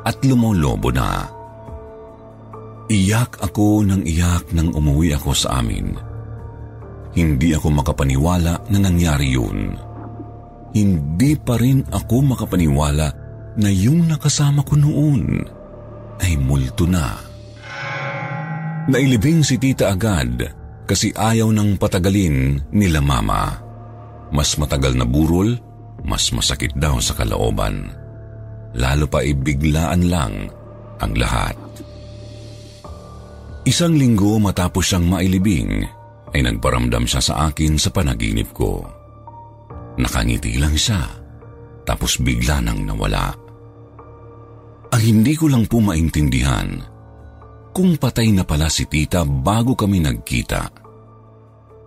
at 0.01 0.17
lumolobo 0.25 0.89
na. 0.93 1.29
Iyak 2.89 3.41
ako 3.41 3.85
ng 3.85 4.05
iyak 4.05 4.53
nang 4.53 4.73
umuwi 4.77 5.17
ako 5.17 5.33
sa 5.33 5.61
amin. 5.61 6.12
Hindi 7.13 7.53
ako 7.53 7.69
makapaniwala 7.83 8.73
na 8.73 8.79
nangyari 8.81 9.37
yun. 9.37 9.77
Hindi 10.73 11.37
pa 11.37 11.61
rin 11.61 11.85
ako 11.93 12.33
makapaniwala 12.33 13.09
na 13.61 13.69
yung 13.69 14.09
nakasama 14.09 14.65
ko 14.65 14.81
noon 14.81 15.45
ay 16.25 16.41
multo 16.41 16.89
na. 16.89 17.13
Nailibing 18.89 19.45
si 19.45 19.61
tita 19.61 19.93
agad 19.93 20.49
kasi 20.89 21.13
ayaw 21.13 21.53
nang 21.53 21.77
patagalin 21.77 22.57
nila 22.73 23.05
mama. 23.05 23.61
Mas 24.33 24.57
matagal 24.57 24.97
na 24.97 25.05
burol, 25.05 25.61
mas 26.09 26.33
masakit 26.33 26.73
daw 26.73 26.97
sa 26.99 27.13
kalooban. 27.13 27.93
Lalo 28.73 29.05
pa 29.05 29.21
ibiglaan 29.21 30.09
lang 30.09 30.49
ang 30.97 31.13
lahat. 31.13 31.53
Isang 33.69 33.95
linggo 33.95 34.41
matapos 34.43 34.91
siyang 34.91 35.07
mailibing, 35.07 35.87
ay 36.33 36.41
nagparamdam 36.41 37.05
siya 37.05 37.21
sa 37.21 37.35
akin 37.53 37.77
sa 37.77 37.93
panaginip 37.93 38.51
ko. 38.57 38.81
Nakangiti 40.01 40.57
lang 40.57 40.73
siya, 40.73 41.05
tapos 41.85 42.17
bigla 42.21 42.65
nang 42.65 42.89
nawala. 42.89 43.37
Ang 44.93 45.03
hindi 45.03 45.37
ko 45.37 45.49
lang 45.49 45.69
po 45.69 45.81
maintindihan, 45.81 46.69
kung 47.73 47.97
patay 47.97 48.29
na 48.33 48.45
pala 48.45 48.69
si 48.69 48.85
tita 48.89 49.25
bago 49.25 49.73
kami 49.73 50.01
nagkita, 50.01 50.69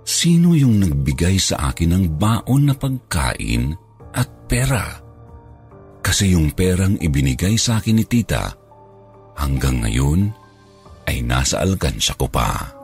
sino 0.06 0.54
yung 0.58 0.82
nagbigay 0.82 1.38
sa 1.38 1.70
akin 1.74 1.94
ng 1.94 2.06
baon 2.18 2.70
na 2.70 2.74
pagkain 2.78 3.74
at 4.14 4.30
pera? 4.50 4.86
Kasi 6.06 6.38
yung 6.38 6.54
perang 6.54 6.98
ibinigay 7.02 7.58
sa 7.58 7.82
akin 7.82 7.98
ni 7.98 8.06
tita, 8.06 8.54
hanggang 9.38 9.82
ngayon 9.82 10.30
ay 11.10 11.22
nasa 11.26 11.62
alkansya 11.62 12.14
ko 12.18 12.30
pa. 12.30 12.75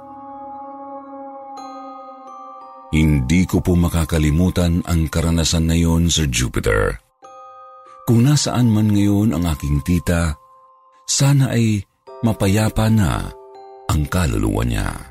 Hindi 2.91 3.47
ko 3.47 3.63
po 3.63 3.79
makakalimutan 3.79 4.83
ang 4.83 5.07
karanasan 5.07 5.71
na 5.71 5.79
yon, 5.79 6.11
Sir 6.11 6.27
Jupiter. 6.27 6.99
Kung 8.03 8.27
nasaan 8.27 8.67
man 8.67 8.91
ngayon 8.91 9.31
ang 9.31 9.47
aking 9.47 9.79
tita, 9.87 10.35
sana 11.07 11.55
ay 11.55 11.79
mapayapa 12.19 12.91
na 12.91 13.31
ang 13.87 14.01
kaluluwa 14.11 14.67
niya. 14.67 15.10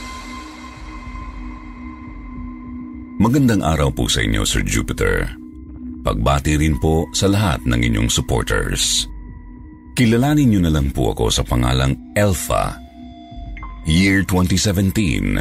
Magandang 3.21 3.61
araw 3.61 3.93
po 3.93 4.09
sa 4.09 4.25
inyo, 4.25 4.41
Sir 4.41 4.65
Jupiter. 4.65 5.29
Pagbati 6.01 6.57
rin 6.57 6.81
po 6.81 7.05
sa 7.13 7.29
lahat 7.29 7.61
ng 7.69 7.77
inyong 7.77 8.09
supporters. 8.09 9.05
Kilalanin 9.93 10.49
niyo 10.49 10.65
na 10.65 10.73
lang 10.73 10.89
po 10.89 11.13
ako 11.13 11.29
sa 11.29 11.45
pangalang 11.45 11.93
Alpha. 12.17 12.81
Year 13.85 14.25
2017 14.25 15.37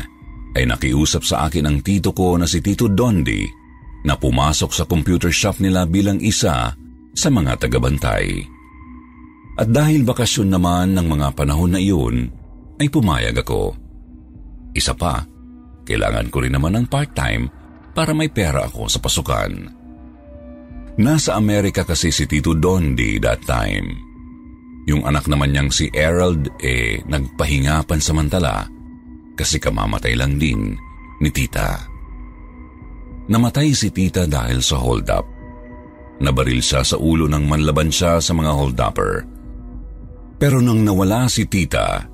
ay 0.61 0.65
nakiusap 0.69 1.25
sa 1.25 1.49
akin 1.49 1.73
ang 1.73 1.81
tito 1.81 2.13
ko 2.13 2.37
na 2.37 2.45
si 2.45 2.61
Tito 2.61 2.85
Dondi 2.85 3.49
na 4.05 4.13
pumasok 4.13 4.77
sa 4.77 4.85
computer 4.85 5.33
shop 5.33 5.65
nila 5.65 5.89
bilang 5.89 6.21
isa 6.21 6.77
sa 7.17 7.29
mga 7.33 7.65
tagabantay. 7.65 8.45
At 9.57 9.73
dahil 9.73 10.05
bakasyon 10.05 10.53
naman 10.53 11.01
ng 11.01 11.07
mga 11.17 11.33
panahon 11.33 11.73
na 11.73 11.81
iyon, 11.81 12.29
ay 12.77 12.93
pumayag 12.93 13.41
ako. 13.41 13.73
Isa 14.77 14.93
pa, 14.93 15.25
kailangan 15.89 16.29
ko 16.29 16.45
rin 16.45 16.53
naman 16.53 16.77
ng 16.77 16.85
part-time 16.85 17.60
para 18.01 18.17
may 18.17 18.33
pera 18.33 18.65
ako 18.65 18.89
sa 18.89 18.97
pasukan. 18.97 19.53
Nasa 20.97 21.37
Amerika 21.37 21.85
kasi 21.85 22.09
si 22.09 22.25
Tito 22.25 22.57
Dondi 22.57 23.21
that 23.21 23.45
time. 23.45 23.93
Yung 24.89 25.05
anak 25.05 25.29
naman 25.29 25.53
niyang 25.53 25.69
si 25.69 25.93
Erald 25.93 26.49
eh 26.65 27.05
nagpahinga 27.05 27.85
pansamantala 27.85 28.65
kasi 29.37 29.61
kamamatay 29.61 30.17
lang 30.17 30.41
din 30.41 30.73
ni 31.21 31.29
tita. 31.29 31.85
Namatay 33.29 33.77
si 33.77 33.93
tita 33.93 34.25
dahil 34.25 34.65
sa 34.65 34.81
hold-up. 34.81 35.29
Nabaril 36.25 36.65
siya 36.65 36.81
sa 36.81 36.97
ulo 36.97 37.29
nang 37.29 37.45
manlaban 37.45 37.93
siya 37.93 38.17
sa 38.17 38.33
mga 38.33 38.49
hold-upper. 38.49 39.29
Pero 40.41 40.65
nang 40.65 40.81
nawala 40.81 41.29
si 41.29 41.45
tita, 41.45 42.09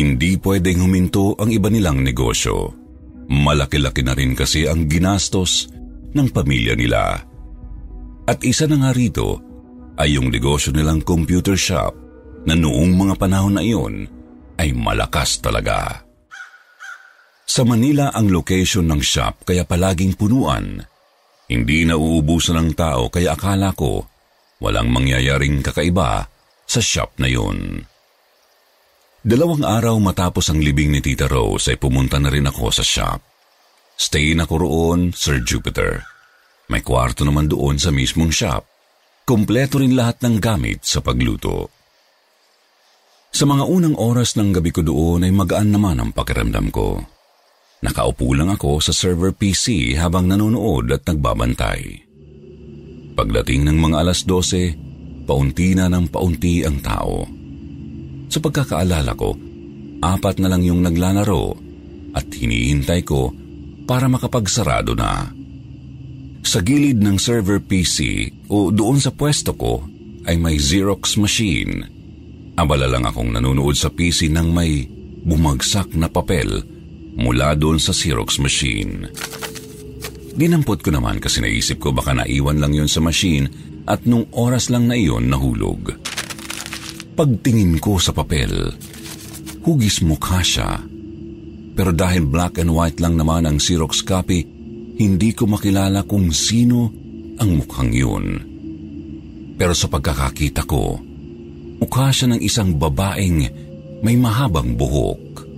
hindi 0.00 0.40
pwedeng 0.40 0.80
huminto 0.80 1.36
ang 1.36 1.52
iba 1.52 1.68
nilang 1.68 2.00
negosyo. 2.00 2.85
Malaki-laki 3.26 4.06
na 4.06 4.14
rin 4.14 4.38
kasi 4.38 4.70
ang 4.70 4.86
ginastos 4.86 5.70
ng 6.14 6.28
pamilya 6.30 6.78
nila. 6.78 7.18
At 8.26 8.42
isa 8.42 8.66
na 8.70 8.78
nga 8.82 8.90
rito 8.94 9.42
ay 9.98 10.18
yung 10.18 10.30
negosyo 10.30 10.70
nilang 10.74 11.02
computer 11.02 11.58
shop 11.58 11.94
na 12.46 12.54
noong 12.54 12.94
mga 12.94 13.14
panahon 13.18 13.58
na 13.58 13.62
iyon 13.62 14.06
ay 14.58 14.70
malakas 14.74 15.42
talaga. 15.42 16.06
Sa 17.46 17.62
Manila 17.62 18.10
ang 18.10 18.30
location 18.30 18.86
ng 18.90 19.02
shop 19.02 19.46
kaya 19.46 19.62
palaging 19.62 20.14
punuan. 20.18 20.82
Hindi 21.46 21.86
na 21.86 21.94
uubusan 21.94 22.58
ng 22.58 22.70
tao 22.74 23.06
kaya 23.06 23.38
akala 23.38 23.70
ko 23.74 24.02
walang 24.58 24.90
mangyayaring 24.90 25.62
kakaiba 25.62 26.26
sa 26.66 26.80
shop 26.82 27.16
na 27.22 27.30
yun. 27.30 27.86
Dalawang 29.26 29.66
araw 29.66 29.98
matapos 29.98 30.54
ang 30.54 30.62
libing 30.62 30.94
ni 30.94 31.02
Tita 31.02 31.26
Rose 31.26 31.74
ay 31.74 31.82
pumunta 31.82 32.14
na 32.22 32.30
rin 32.30 32.46
ako 32.46 32.70
sa 32.70 32.86
shop. 32.86 33.18
Stay 33.98 34.38
na 34.38 34.46
ko 34.46 34.62
roon, 34.62 35.10
Sir 35.10 35.42
Jupiter. 35.42 36.06
May 36.70 36.78
kwarto 36.78 37.26
naman 37.26 37.50
doon 37.50 37.74
sa 37.74 37.90
mismong 37.90 38.30
shop. 38.30 38.62
Kompleto 39.26 39.82
rin 39.82 39.98
lahat 39.98 40.22
ng 40.22 40.38
gamit 40.38 40.86
sa 40.86 41.02
pagluto. 41.02 41.74
Sa 43.34 43.50
mga 43.50 43.66
unang 43.66 43.98
oras 43.98 44.38
ng 44.38 44.54
gabi 44.54 44.70
ko 44.70 44.86
doon 44.86 45.26
ay 45.26 45.34
magaan 45.34 45.74
naman 45.74 45.98
ang 45.98 46.14
pakiramdam 46.14 46.70
ko. 46.70 47.02
Nakaupo 47.82 48.30
lang 48.30 48.54
ako 48.54 48.78
sa 48.78 48.94
server 48.94 49.34
PC 49.34 49.98
habang 49.98 50.30
nanonood 50.30 50.86
at 50.94 51.02
nagbabantay. 51.02 51.82
Pagdating 53.18 53.66
ng 53.66 53.78
mga 53.90 54.06
alas 54.06 54.22
12, 54.22 55.26
paunti 55.26 55.74
na 55.74 55.90
ng 55.90 56.14
paunti 56.14 56.62
ang 56.62 56.78
tao. 56.78 57.45
Sa 58.26 58.38
pagkakaalala 58.42 59.12
ko, 59.14 59.34
apat 60.02 60.42
na 60.42 60.50
lang 60.50 60.62
yung 60.66 60.82
naglalaro 60.82 61.56
at 62.16 62.26
hinihintay 62.28 63.04
ko 63.06 63.30
para 63.86 64.10
makapagsarado 64.10 64.96
na. 64.98 65.30
Sa 66.46 66.62
gilid 66.62 67.02
ng 67.02 67.18
server 67.18 67.58
PC 67.58 68.30
o 68.50 68.70
doon 68.70 69.02
sa 69.02 69.10
pwesto 69.10 69.54
ko 69.54 69.82
ay 70.26 70.38
may 70.38 70.58
Xerox 70.58 71.18
machine. 71.18 71.86
Abala 72.58 72.86
lang 72.90 73.04
akong 73.06 73.30
nanonood 73.34 73.74
sa 73.78 73.90
PC 73.90 74.30
nang 74.30 74.50
may 74.50 74.86
bumagsak 75.26 75.94
na 75.98 76.06
papel 76.06 76.62
mula 77.18 77.54
doon 77.58 77.82
sa 77.82 77.90
Xerox 77.90 78.38
machine. 78.38 79.10
Dinampot 80.36 80.84
ko 80.84 80.92
naman 80.92 81.18
kasi 81.18 81.40
naisip 81.40 81.80
ko 81.80 81.90
baka 81.90 82.12
naiwan 82.12 82.60
lang 82.60 82.76
yon 82.76 82.90
sa 82.90 83.00
machine 83.00 83.48
at 83.88 84.04
nung 84.04 84.28
oras 84.36 84.68
lang 84.68 84.86
na 84.86 84.94
iyon 84.94 85.32
nahulog. 85.32 85.96
Pagtingin 87.16 87.80
ko 87.80 87.96
sa 87.96 88.12
papel, 88.12 88.76
hugis 89.64 90.04
mukha 90.04 90.44
siya. 90.44 90.84
Pero 91.72 91.88
dahil 91.88 92.28
black 92.28 92.60
and 92.60 92.68
white 92.68 93.00
lang 93.00 93.16
naman 93.16 93.48
ang 93.48 93.56
Xerox 93.56 94.04
copy, 94.04 94.44
hindi 95.00 95.32
ko 95.32 95.48
makilala 95.48 96.04
kung 96.04 96.28
sino 96.28 96.92
ang 97.40 97.50
mukhang 97.56 97.88
yun. 97.88 98.26
Pero 99.56 99.72
sa 99.72 99.88
pagkakakita 99.88 100.68
ko, 100.68 101.00
mukha 101.80 102.12
siya 102.12 102.36
ng 102.36 102.40
isang 102.44 102.76
babaeng 102.76 103.48
may 104.04 104.16
mahabang 104.20 104.76
buhok. 104.76 105.48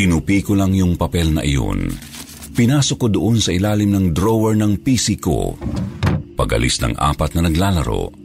Tinupi 0.00 0.40
ko 0.40 0.56
lang 0.56 0.72
yung 0.72 0.96
papel 0.96 1.36
na 1.36 1.44
iyon. 1.44 1.92
Pinasok 2.56 2.96
ko 3.04 3.08
doon 3.12 3.36
sa 3.36 3.52
ilalim 3.52 3.92
ng 3.92 4.06
drawer 4.16 4.56
ng 4.56 4.80
PC 4.80 5.20
ko. 5.20 5.60
Pagalis 6.40 6.80
ng 6.80 6.96
apat 6.96 7.36
na 7.36 7.44
naglalaro, 7.52 8.19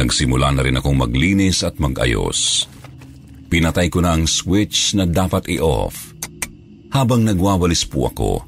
Nagsimula 0.00 0.56
na 0.56 0.64
rin 0.64 0.80
akong 0.80 0.96
maglinis 0.96 1.60
at 1.60 1.76
magayos. 1.76 2.64
Pinatay 3.52 3.92
ko 3.92 4.00
na 4.00 4.16
ang 4.16 4.24
switch 4.24 4.96
na 4.96 5.04
dapat 5.04 5.52
i-off. 5.52 6.16
Habang 6.88 7.28
nagwawalis 7.28 7.84
po 7.84 8.08
ako, 8.08 8.40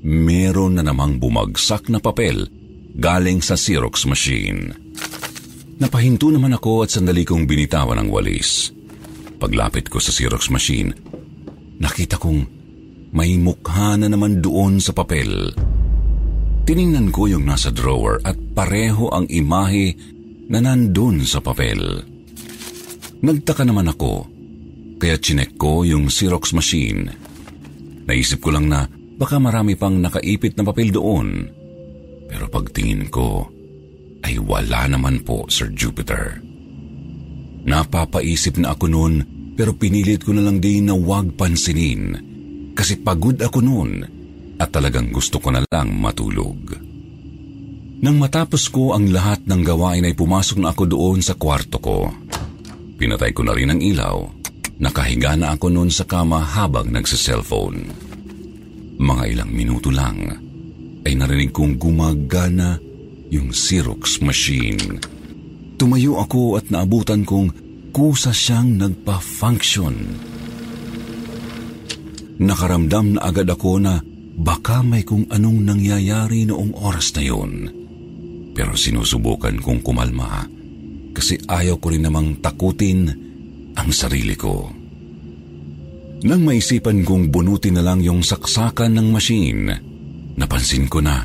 meron 0.00 0.80
na 0.80 0.82
namang 0.86 1.20
bumagsak 1.20 1.92
na 1.92 2.00
papel 2.00 2.48
galing 2.96 3.44
sa 3.44 3.52
Xerox 3.52 4.08
machine. 4.08 4.72
Napahinto 5.76 6.32
naman 6.32 6.56
ako 6.56 6.88
at 6.88 6.90
sandali 6.96 7.22
kong 7.22 7.44
binitawan 7.44 8.00
ang 8.00 8.08
walis. 8.08 8.72
Paglapit 9.36 9.92
ko 9.92 10.00
sa 10.00 10.10
Xerox 10.10 10.48
machine, 10.48 10.96
nakita 11.78 12.16
kong 12.16 12.40
may 13.12 13.36
mukha 13.36 13.94
na 14.00 14.08
naman 14.08 14.40
doon 14.40 14.80
sa 14.80 14.96
papel. 14.96 15.52
Tiningnan 16.64 17.12
ko 17.12 17.28
yung 17.28 17.44
nasa 17.44 17.68
drawer 17.70 18.24
at 18.24 18.36
pareho 18.56 19.12
ang 19.12 19.30
imahe 19.30 19.94
na 20.48 20.58
nandun 20.64 21.24
sa 21.28 21.44
papel. 21.44 21.80
Nagtaka 23.20 23.62
naman 23.68 23.92
ako, 23.92 24.26
kaya 24.96 25.20
chinek 25.20 25.54
ko 25.60 25.84
yung 25.84 26.08
Xerox 26.08 26.56
machine. 26.56 27.12
Naisip 28.08 28.40
ko 28.40 28.54
lang 28.54 28.66
na 28.66 28.88
baka 29.18 29.36
marami 29.36 29.76
pang 29.76 29.94
nakaipit 29.98 30.56
na 30.56 30.64
papel 30.64 30.88
doon. 30.88 31.28
Pero 32.28 32.44
pagtingin 32.48 33.12
ko, 33.12 33.48
ay 34.24 34.40
wala 34.40 34.88
naman 34.88 35.22
po, 35.22 35.46
Sir 35.46 35.70
Jupiter. 35.74 36.40
Napapaisip 37.68 38.56
na 38.56 38.72
ako 38.72 38.86
noon 38.88 39.14
pero 39.58 39.74
pinilit 39.74 40.22
ko 40.22 40.30
na 40.30 40.46
lang 40.46 40.62
din 40.62 40.86
na 40.86 40.94
huwag 40.94 41.34
pansinin 41.34 42.14
kasi 42.78 43.02
pagod 43.02 43.34
ako 43.42 43.58
noon 43.58 44.06
at 44.56 44.70
talagang 44.70 45.10
gusto 45.10 45.42
ko 45.42 45.50
na 45.50 45.66
lang 45.66 45.90
matulog. 45.98 46.87
Nang 47.98 48.14
matapos 48.14 48.70
ko 48.70 48.94
ang 48.94 49.10
lahat 49.10 49.42
ng 49.42 49.62
gawain 49.66 50.06
ay 50.06 50.14
pumasok 50.14 50.62
na 50.62 50.70
ako 50.70 50.86
doon 50.86 51.18
sa 51.18 51.34
kwarto 51.34 51.82
ko. 51.82 52.06
Pinatay 52.94 53.34
ko 53.34 53.42
na 53.42 53.58
rin 53.58 53.74
ang 53.74 53.82
ilaw. 53.82 54.22
Nakahiga 54.78 55.34
na 55.34 55.58
ako 55.58 55.66
noon 55.66 55.90
sa 55.90 56.06
kama 56.06 56.38
habang 56.38 56.94
nagsa-cellphone. 56.94 57.90
Mga 59.02 59.24
ilang 59.34 59.50
minuto 59.50 59.90
lang 59.90 60.30
ay 61.02 61.12
narinig 61.18 61.50
kong 61.50 61.74
gumagana 61.74 62.78
yung 63.34 63.50
Xerox 63.50 64.22
machine. 64.22 65.02
Tumayo 65.74 66.22
ako 66.22 66.58
at 66.58 66.70
naabutan 66.70 67.26
kong 67.26 67.50
kusa 67.90 68.30
siyang 68.30 68.78
nagpa-function. 68.78 69.94
Nakaramdam 72.38 73.18
na 73.18 73.20
agad 73.26 73.50
ako 73.50 73.82
na 73.82 73.98
baka 74.38 74.86
may 74.86 75.02
kung 75.02 75.26
anong 75.34 75.66
nangyayari 75.66 76.46
noong 76.46 76.78
oras 76.78 77.10
na 77.18 77.22
yun. 77.26 77.77
Pero 78.58 78.74
sinusubukan 78.74 79.54
kong 79.62 79.86
kumalma 79.86 80.42
kasi 81.14 81.38
ayaw 81.46 81.78
ko 81.78 81.94
rin 81.94 82.02
namang 82.02 82.42
takutin 82.42 83.06
ang 83.78 83.90
sarili 83.94 84.34
ko. 84.34 84.66
Nang 86.26 86.42
maisipan 86.42 87.06
kong 87.06 87.30
bunutin 87.30 87.78
na 87.78 87.86
lang 87.86 88.02
yung 88.02 88.26
saksakan 88.26 88.98
ng 88.98 89.08
machine, 89.14 89.70
napansin 90.34 90.90
ko 90.90 90.98
na 90.98 91.22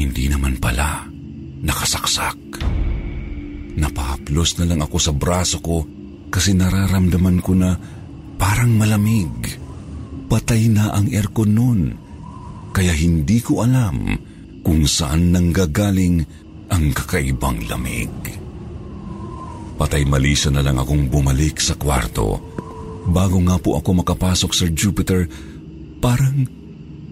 hindi 0.00 0.32
naman 0.32 0.56
pala 0.56 1.04
nakasaksak. 1.60 2.64
Napahaplos 3.76 4.56
na 4.56 4.64
lang 4.64 4.80
ako 4.80 4.96
sa 4.96 5.12
braso 5.12 5.60
ko 5.60 5.84
kasi 6.32 6.56
nararamdaman 6.56 7.44
ko 7.44 7.52
na 7.52 7.76
parang 8.40 8.72
malamig. 8.80 9.28
Patay 10.32 10.72
na 10.72 10.96
ang 10.96 11.04
aircon 11.12 11.52
noon. 11.52 11.80
Kaya 12.72 12.96
hindi 12.96 13.44
ko 13.44 13.60
alam 13.60 14.29
kung 14.60 14.84
saan 14.84 15.32
nanggagaling 15.32 16.24
ang 16.70 16.84
kakaibang 16.94 17.66
lamig. 17.66 18.12
Patay 19.80 20.04
malisa 20.04 20.52
na 20.52 20.60
lang 20.60 20.76
akong 20.76 21.08
bumalik 21.08 21.56
sa 21.56 21.72
kwarto. 21.74 22.36
Bago 23.08 23.40
nga 23.48 23.56
po 23.56 23.80
ako 23.80 24.04
makapasok 24.04 24.52
sa 24.52 24.66
Jupiter, 24.68 25.24
parang 26.04 26.44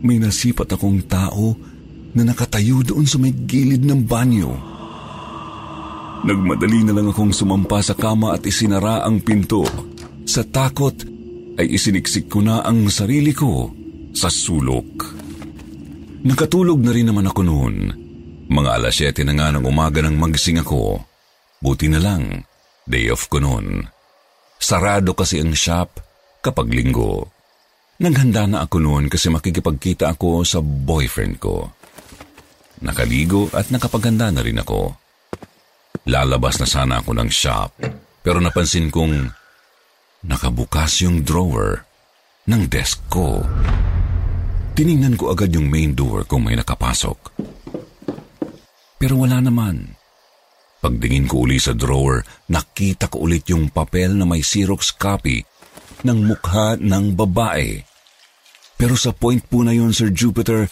may 0.04 0.20
nasipat 0.20 0.76
akong 0.76 1.00
tao 1.08 1.56
na 2.12 2.22
nakatayo 2.28 2.84
doon 2.84 3.08
sa 3.08 3.16
may 3.16 3.32
gilid 3.32 3.82
ng 3.82 4.04
banyo. 4.04 4.52
Nagmadali 6.28 6.84
na 6.84 6.92
lang 6.92 7.08
akong 7.08 7.32
sumampa 7.32 7.80
sa 7.80 7.96
kama 7.96 8.36
at 8.36 8.44
isinara 8.44 9.06
ang 9.06 9.22
pinto. 9.24 9.64
Sa 10.28 10.44
takot 10.44 10.94
ay 11.56 11.66
isiniksik 11.72 12.28
ko 12.28 12.44
na 12.44 12.60
ang 12.62 12.86
sarili 12.92 13.32
ko 13.32 13.72
sa 14.12 14.28
sulok. 14.28 15.17
Nakatulog 16.26 16.82
na 16.82 16.90
rin 16.90 17.06
naman 17.06 17.30
ako 17.30 17.40
noon. 17.46 17.76
Mga 18.50 18.70
alas 18.74 18.94
7 18.98 19.22
na 19.28 19.34
nga 19.38 19.48
ng 19.54 19.62
umaga 19.62 20.02
nang 20.02 20.18
magising 20.18 20.58
ako. 20.58 20.98
Buti 21.62 21.86
na 21.86 22.02
lang, 22.02 22.42
day 22.82 23.06
off 23.12 23.30
ko 23.30 23.38
noon. 23.38 23.86
Sarado 24.58 25.14
kasi 25.14 25.38
ang 25.38 25.54
shop 25.54 26.02
kapag 26.42 26.74
linggo. 26.74 27.30
Naghanda 28.02 28.50
na 28.50 28.66
ako 28.66 28.76
noon 28.82 29.06
kasi 29.06 29.30
makikipagkita 29.30 30.10
ako 30.10 30.42
sa 30.42 30.58
boyfriend 30.58 31.38
ko. 31.38 31.70
Nakaligo 32.82 33.50
at 33.54 33.70
nakapaganda 33.70 34.30
na 34.30 34.42
rin 34.42 34.58
ako. 34.58 34.94
Lalabas 36.06 36.58
na 36.58 36.66
sana 36.66 37.02
ako 37.02 37.14
ng 37.14 37.30
shop 37.30 37.70
pero 38.22 38.42
napansin 38.42 38.90
kong 38.90 39.30
nakabukas 40.26 41.02
yung 41.06 41.22
drawer 41.22 41.86
ng 42.50 42.62
desk 42.66 43.02
ko. 43.06 43.42
Tiningnan 44.78 45.18
ko 45.18 45.34
agad 45.34 45.50
yung 45.50 45.66
main 45.66 45.90
door 45.90 46.22
kung 46.22 46.46
may 46.46 46.54
nakapasok. 46.54 47.34
Pero 48.94 49.18
wala 49.18 49.42
naman. 49.42 49.98
Pagdingin 50.78 51.26
ko 51.26 51.42
uli 51.42 51.58
sa 51.58 51.74
drawer, 51.74 52.22
nakita 52.46 53.10
ko 53.10 53.26
ulit 53.26 53.42
yung 53.50 53.74
papel 53.74 54.14
na 54.14 54.22
may 54.22 54.38
Xerox 54.38 54.94
copy 54.94 55.42
ng 56.06 56.18
mukha 56.30 56.78
ng 56.78 57.18
babae. 57.18 57.82
Pero 58.78 58.94
sa 58.94 59.10
point 59.10 59.42
po 59.42 59.66
na 59.66 59.74
yun, 59.74 59.90
Sir 59.90 60.14
Jupiter, 60.14 60.70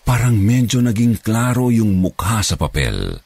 parang 0.00 0.32
medyo 0.32 0.80
naging 0.80 1.20
klaro 1.20 1.68
yung 1.68 2.00
mukha 2.00 2.40
sa 2.40 2.56
papel. 2.56 3.20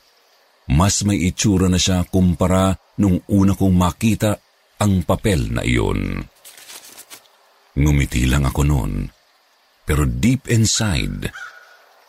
Mas 0.74 1.06
may 1.06 1.22
itsura 1.22 1.70
na 1.70 1.78
siya 1.78 2.02
kumpara 2.02 2.74
nung 2.98 3.22
una 3.30 3.54
kong 3.54 3.78
makita 3.78 4.34
ang 4.82 5.06
papel 5.06 5.54
na 5.54 5.62
iyon. 5.62 6.18
Ngumiti 7.78 8.26
lang 8.26 8.42
ako 8.42 8.66
noon, 8.66 9.06
pero 9.86 10.02
deep 10.02 10.50
inside, 10.50 11.30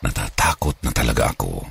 natatakot 0.02 0.82
na 0.82 0.90
talaga 0.90 1.30
ako. 1.30 1.62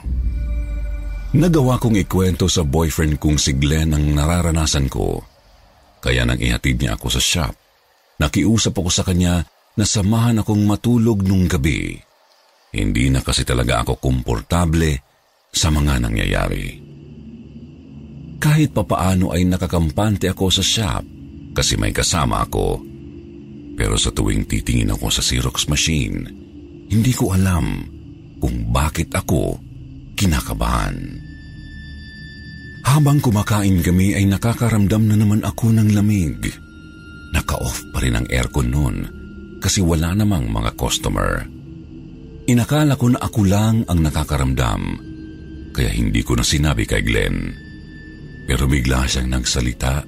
Nagawa 1.35 1.75
kong 1.75 1.99
ikwento 1.99 2.47
sa 2.47 2.63
boyfriend 2.63 3.19
kong 3.19 3.35
si 3.35 3.59
Glenn 3.59 3.91
ang 3.91 4.15
nararanasan 4.15 4.87
ko. 4.87 5.19
Kaya 5.99 6.23
nang 6.23 6.39
ihatid 6.39 6.79
niya 6.79 6.95
ako 6.95 7.07
sa 7.11 7.21
shop, 7.21 7.53
nakiusap 8.23 8.71
ako 8.79 8.87
sa 8.89 9.03
kanya 9.03 9.43
na 9.75 9.83
samahan 9.83 10.39
akong 10.39 10.63
matulog 10.63 11.27
nung 11.27 11.45
gabi. 11.45 11.99
Hindi 12.71 13.11
na 13.11 13.19
kasi 13.19 13.43
talaga 13.43 13.83
ako 13.83 13.99
komportable 13.99 15.03
sa 15.51 15.67
mga 15.67 16.07
nangyayari. 16.07 16.67
Kahit 18.39 18.71
papaano 18.71 19.35
ay 19.35 19.43
nakakampante 19.43 20.31
ako 20.31 20.47
sa 20.47 20.63
shop 20.63 21.03
kasi 21.51 21.75
may 21.75 21.91
kasama 21.91 22.47
ako. 22.47 22.79
Pero 23.77 23.93
sa 23.93 24.09
tuwing 24.09 24.49
titingin 24.49 24.89
ako 24.89 25.13
sa 25.13 25.21
Xerox 25.21 25.69
machine, 25.69 26.25
hindi 26.89 27.13
ko 27.13 27.37
alam 27.37 27.85
kung 28.41 28.73
bakit 28.73 29.13
ako 29.13 29.61
kinakabahan. 30.17 30.97
Habang 32.89 33.21
kumakain 33.21 33.85
kami 33.85 34.17
ay 34.17 34.25
nakakaramdam 34.25 35.03
na 35.05 35.15
naman 35.19 35.45
ako 35.45 35.69
ng 35.69 35.93
lamig. 35.93 36.41
Naka-off 37.37 37.85
pa 37.93 38.01
rin 38.01 38.17
ang 38.17 38.25
aircon 38.33 38.73
noon 38.73 38.97
kasi 39.61 39.83
wala 39.85 40.17
namang 40.17 40.49
mga 40.49 40.73
customer. 40.73 41.45
Inakala 42.47 42.95
ko 42.95 43.11
na 43.11 43.19
ako 43.19 43.41
lang 43.43 43.83
ang 43.91 43.99
nakakaramdam, 43.99 44.81
kaya 45.75 45.91
hindi 45.91 46.23
ko 46.23 46.39
na 46.39 46.47
sinabi 46.47 46.87
kay 46.87 47.03
Glenn. 47.03 47.51
Pero 48.47 48.65
bigla 48.71 49.03
siyang 49.03 49.35
nagsalita 49.35 50.07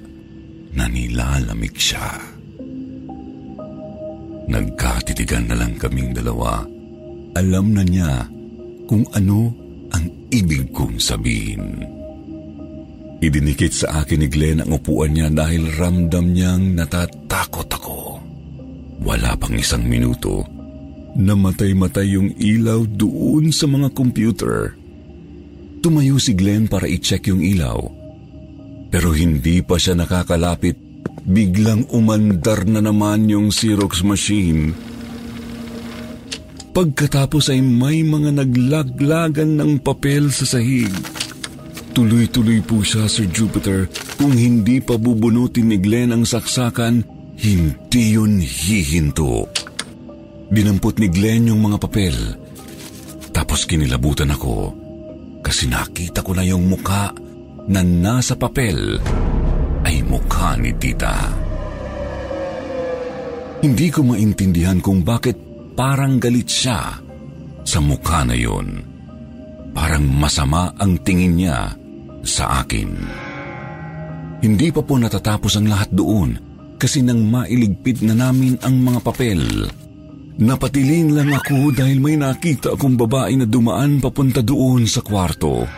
na 0.72 0.88
nilalamig 0.88 1.76
siya. 1.76 2.39
Nagkatitigan 4.50 5.46
na 5.46 5.56
lang 5.56 5.78
kaming 5.78 6.10
dalawa. 6.10 6.66
Alam 7.38 7.78
na 7.78 7.86
niya 7.86 8.26
kung 8.90 9.06
ano 9.14 9.54
ang 9.94 10.04
ibig 10.34 10.74
kong 10.74 10.98
sabihin. 10.98 11.86
Idinikit 13.22 13.70
sa 13.70 14.02
akin 14.02 14.26
ni 14.26 14.28
Glenn 14.28 14.64
ang 14.64 14.74
upuan 14.74 15.14
niya 15.14 15.30
dahil 15.30 15.70
ramdam 15.78 16.34
niyang 16.34 16.74
natatakot 16.74 17.68
ako. 17.70 18.18
Wala 19.06 19.38
pang 19.38 19.54
isang 19.54 19.86
minuto 19.86 20.42
Namatay-matay 21.10 22.14
yung 22.14 22.30
ilaw 22.38 22.86
doon 22.86 23.50
sa 23.50 23.66
mga 23.66 23.90
computer. 23.90 24.78
Tumayo 25.82 26.22
si 26.22 26.38
Glenn 26.38 26.70
para 26.70 26.86
i-check 26.86 27.26
yung 27.34 27.42
ilaw. 27.42 27.82
Pero 28.94 29.10
hindi 29.10 29.58
pa 29.64 29.74
siya 29.74 29.98
nakakalapit, 29.98 30.78
biglang 31.30 31.86
umandar 31.94 32.66
na 32.66 32.82
naman 32.82 33.30
yung 33.30 33.54
Xerox 33.54 34.02
machine. 34.02 34.74
Pagkatapos 36.74 37.50
ay 37.50 37.62
may 37.62 38.02
mga 38.02 38.34
naglaglagan 38.42 39.58
ng 39.58 39.72
papel 39.82 40.30
sa 40.34 40.46
sahig. 40.46 40.90
Tuloy-tuloy 41.90 42.62
po 42.62 42.82
siya, 42.82 43.10
Sir 43.10 43.26
Jupiter. 43.30 43.90
Kung 44.18 44.34
hindi 44.34 44.78
pa 44.78 44.94
bubunutin 44.94 45.70
ni 45.70 45.78
Glenn 45.82 46.14
ang 46.14 46.22
saksakan, 46.22 47.02
hindi 47.38 48.04
yun 48.14 48.38
hihinto. 48.38 49.50
Dinampot 50.50 50.98
ni 51.02 51.10
Glenn 51.10 51.50
yung 51.50 51.62
mga 51.62 51.78
papel. 51.82 52.14
Tapos 53.30 53.66
kinilabutan 53.66 54.34
ako 54.34 54.74
kasi 55.42 55.66
nakita 55.66 56.22
ko 56.22 56.34
na 56.34 56.46
yung 56.46 56.70
muka 56.70 57.14
na 57.70 57.82
nasa 57.82 58.34
papel 58.34 58.98
ay 59.86 60.04
mukha 60.04 60.56
ni 60.60 60.72
tita. 60.76 61.16
Hindi 63.60 63.86
ko 63.92 64.00
maintindihan 64.04 64.80
kung 64.80 65.04
bakit 65.04 65.36
parang 65.76 66.16
galit 66.16 66.48
siya 66.48 66.96
sa 67.64 67.78
mukha 67.78 68.24
na 68.24 68.36
yun. 68.36 68.80
Parang 69.70 70.04
masama 70.08 70.72
ang 70.80 70.96
tingin 71.04 71.36
niya 71.36 71.72
sa 72.24 72.64
akin. 72.64 72.90
Hindi 74.40 74.72
pa 74.72 74.80
po 74.80 74.96
natatapos 74.96 75.60
ang 75.60 75.68
lahat 75.68 75.92
doon 75.92 76.30
kasi 76.80 77.04
nang 77.04 77.28
mailigpit 77.28 78.00
na 78.00 78.16
namin 78.16 78.56
ang 78.64 78.80
mga 78.80 79.00
papel 79.04 79.68
Napatiling 80.40 81.12
lang 81.12 81.36
ako 81.36 81.68
dahil 81.76 82.00
may 82.00 82.16
nakita 82.16 82.72
akong 82.72 82.96
babae 82.96 83.36
na 83.36 83.44
dumaan 83.44 84.00
papunta 84.00 84.40
doon 84.40 84.88
sa 84.88 85.04
kwarto. 85.04 85.68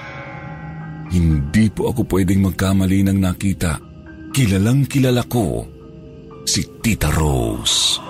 Hindi 1.10 1.66
po 1.74 1.90
ako 1.90 2.06
pwedeng 2.06 2.46
magkamali 2.46 3.02
ng 3.10 3.18
nakita. 3.18 3.91
Kilalang 4.32 4.88
kilala 4.88 5.28
ko 5.28 5.60
si 6.48 6.64
Tita 6.80 7.12
Rose. 7.12 8.00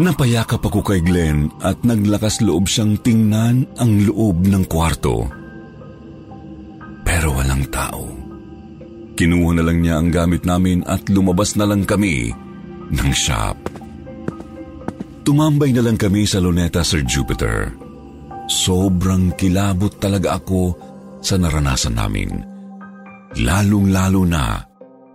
Napayakap 0.00 0.56
ako 0.56 0.80
kay 0.80 1.04
Glenn 1.04 1.52
at 1.60 1.84
naglakas 1.84 2.40
loob 2.40 2.64
siyang 2.64 2.96
tingnan 3.04 3.68
ang 3.76 3.92
loob 4.08 4.40
ng 4.48 4.64
kwarto. 4.64 5.28
Pero 7.04 7.36
walang 7.36 7.68
tao. 7.68 8.08
Kinuha 9.20 9.52
na 9.52 9.68
lang 9.68 9.84
niya 9.84 10.00
ang 10.00 10.08
gamit 10.08 10.48
namin 10.48 10.80
at 10.88 11.12
lumabas 11.12 11.52
na 11.60 11.68
lang 11.68 11.84
kami 11.84 12.32
ng 12.88 13.10
shop. 13.12 13.60
Tumambay 15.28 15.76
na 15.76 15.84
lang 15.84 16.00
kami 16.00 16.24
sa 16.24 16.40
Luneta, 16.40 16.80
Sir 16.80 17.04
Jupiter. 17.04 17.68
Sobrang 18.48 19.36
kilabot 19.36 19.92
talaga 20.00 20.40
ako 20.40 20.72
sa 21.20 21.36
naranasan 21.36 22.00
namin. 22.00 22.51
Lalong-lalo 23.40 24.28
na 24.28 24.60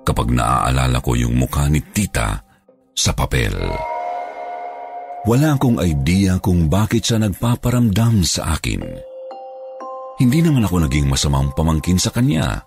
kapag 0.01 0.33
naaalala 0.33 0.97
ko 1.05 1.13
yung 1.13 1.37
mukha 1.37 1.69
ni 1.69 1.83
tita 1.83 2.41
sa 2.97 3.11
papel. 3.13 3.53
Wala 5.27 5.59
akong 5.59 5.77
idea 5.83 6.39
kung 6.39 6.71
bakit 6.71 7.03
siya 7.05 7.21
nagpaparamdam 7.21 8.23
sa 8.23 8.57
akin. 8.57 8.81
Hindi 10.17 10.39
naman 10.41 10.65
ako 10.65 10.87
naging 10.87 11.05
masamang 11.11 11.53
pamangkin 11.53 11.99
sa 12.01 12.09
kanya. 12.09 12.63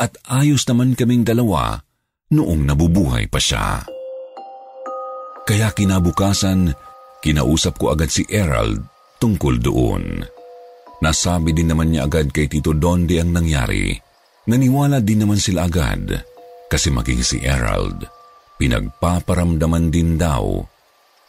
At 0.00 0.16
ayos 0.30 0.64
naman 0.70 0.96
kaming 0.96 1.26
dalawa 1.26 1.82
noong 2.32 2.64
nabubuhay 2.64 3.28
pa 3.28 3.42
siya. 3.42 3.84
Kaya 5.44 5.74
kinabukasan, 5.76 6.72
kinausap 7.20 7.76
ko 7.76 7.92
agad 7.92 8.08
si 8.08 8.24
Erald 8.32 8.80
tungkol 9.20 9.60
doon. 9.60 10.24
Nasabi 11.04 11.52
din 11.52 11.68
naman 11.68 11.92
niya 11.92 12.08
agad 12.08 12.32
kay 12.32 12.48
Tito 12.48 12.72
Dondi 12.72 13.20
ang 13.20 13.36
nangyari. 13.36 14.03
Naniwala 14.44 15.00
din 15.00 15.24
naman 15.24 15.40
sila 15.40 15.64
agad 15.64 16.20
kasi 16.68 16.92
maging 16.92 17.24
si 17.24 17.40
Erald, 17.40 18.04
pinagpaparamdaman 18.60 19.88
din 19.88 20.20
daw 20.20 20.60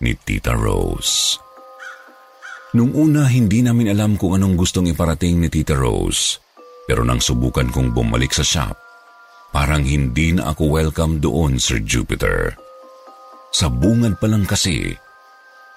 ni 0.04 0.12
Tita 0.20 0.52
Rose. 0.52 1.40
Nung 2.76 2.92
una, 2.92 3.24
hindi 3.32 3.64
namin 3.64 3.96
alam 3.96 4.20
kung 4.20 4.36
anong 4.36 4.60
gustong 4.60 4.92
iparating 4.92 5.40
ni 5.40 5.48
Tita 5.48 5.80
Rose. 5.80 6.44
Pero 6.84 7.08
nang 7.08 7.24
subukan 7.24 7.72
kong 7.72 7.96
bumalik 7.96 8.36
sa 8.36 8.44
shop, 8.44 8.76
parang 9.56 9.88
hindi 9.88 10.36
na 10.36 10.52
ako 10.52 10.76
welcome 10.76 11.24
doon, 11.24 11.56
Sir 11.56 11.80
Jupiter. 11.82 12.52
Sa 13.56 13.72
bungad 13.72 14.20
pa 14.20 14.28
lang 14.28 14.44
kasi, 14.44 14.92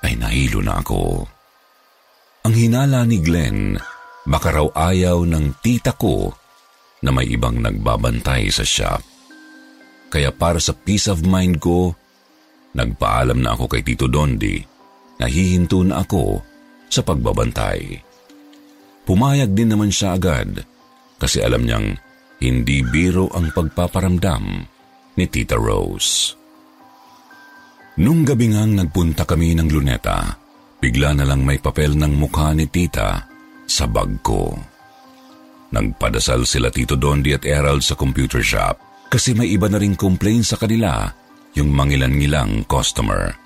ay 0.03 0.19
nahilo 0.19 0.59
na 0.59 0.83
ako. 0.83 1.23
Ang 2.51 2.55
hinala 2.55 3.07
ni 3.07 3.23
Glenn, 3.23 3.79
baka 4.27 4.59
raw 4.59 4.67
ayaw 4.91 5.23
ng 5.23 5.63
tita 5.63 5.95
ko 5.95 6.35
na 7.03 7.11
may 7.15 7.31
ibang 7.31 7.63
nagbabantay 7.63 8.51
sa 8.51 8.67
shop. 8.67 9.03
Kaya 10.09 10.33
para 10.33 10.59
sa 10.59 10.73
peace 10.73 11.07
of 11.07 11.23
mind 11.23 11.61
ko, 11.61 11.93
nagpaalam 12.73 13.39
na 13.39 13.55
ako 13.55 13.65
kay 13.71 13.83
Tito 13.85 14.09
Dondi 14.09 14.57
na 15.21 15.27
hihinto 15.29 15.85
na 15.85 16.01
ako 16.03 16.41
sa 16.89 17.05
pagbabantay. 17.05 18.01
Pumayag 19.05 19.53
din 19.53 19.73
naman 19.73 19.93
siya 19.93 20.17
agad 20.17 20.65
kasi 21.21 21.41
alam 21.45 21.65
niyang 21.65 21.97
hindi 22.39 22.81
biro 22.87 23.29
ang 23.35 23.51
pagpaparamdam 23.53 24.45
ni 25.19 25.25
Tita 25.27 25.59
Rose. 25.59 26.39
Nung 27.99 28.23
gabi 28.23 28.55
ngang 28.55 28.79
nagpunta 28.79 29.27
kami 29.27 29.59
ng 29.59 29.69
luneta, 29.75 30.39
bigla 30.79 31.19
na 31.19 31.27
lang 31.27 31.43
may 31.43 31.59
papel 31.59 31.99
ng 31.99 32.15
mukha 32.15 32.55
ni 32.55 32.71
Tita 32.71 33.27
sa 33.67 33.85
bag 33.91 34.23
ko. 34.23 34.55
Nagpadasal 35.69 36.49
sila 36.49 36.73
Tito 36.73 36.97
Dondi 36.97 37.37
at 37.37 37.45
Errol 37.45 37.85
sa 37.85 37.93
computer 37.93 38.41
shop 38.41 38.81
kasi 39.13 39.37
may 39.37 39.53
iba 39.53 39.69
na 39.69 39.77
ring 39.77 39.97
complaint 39.97 40.45
sa 40.45 40.57
kanila 40.57 41.13
yung 41.53 41.73
mangilan-ngilang 41.73 42.65
customer. 42.65 43.37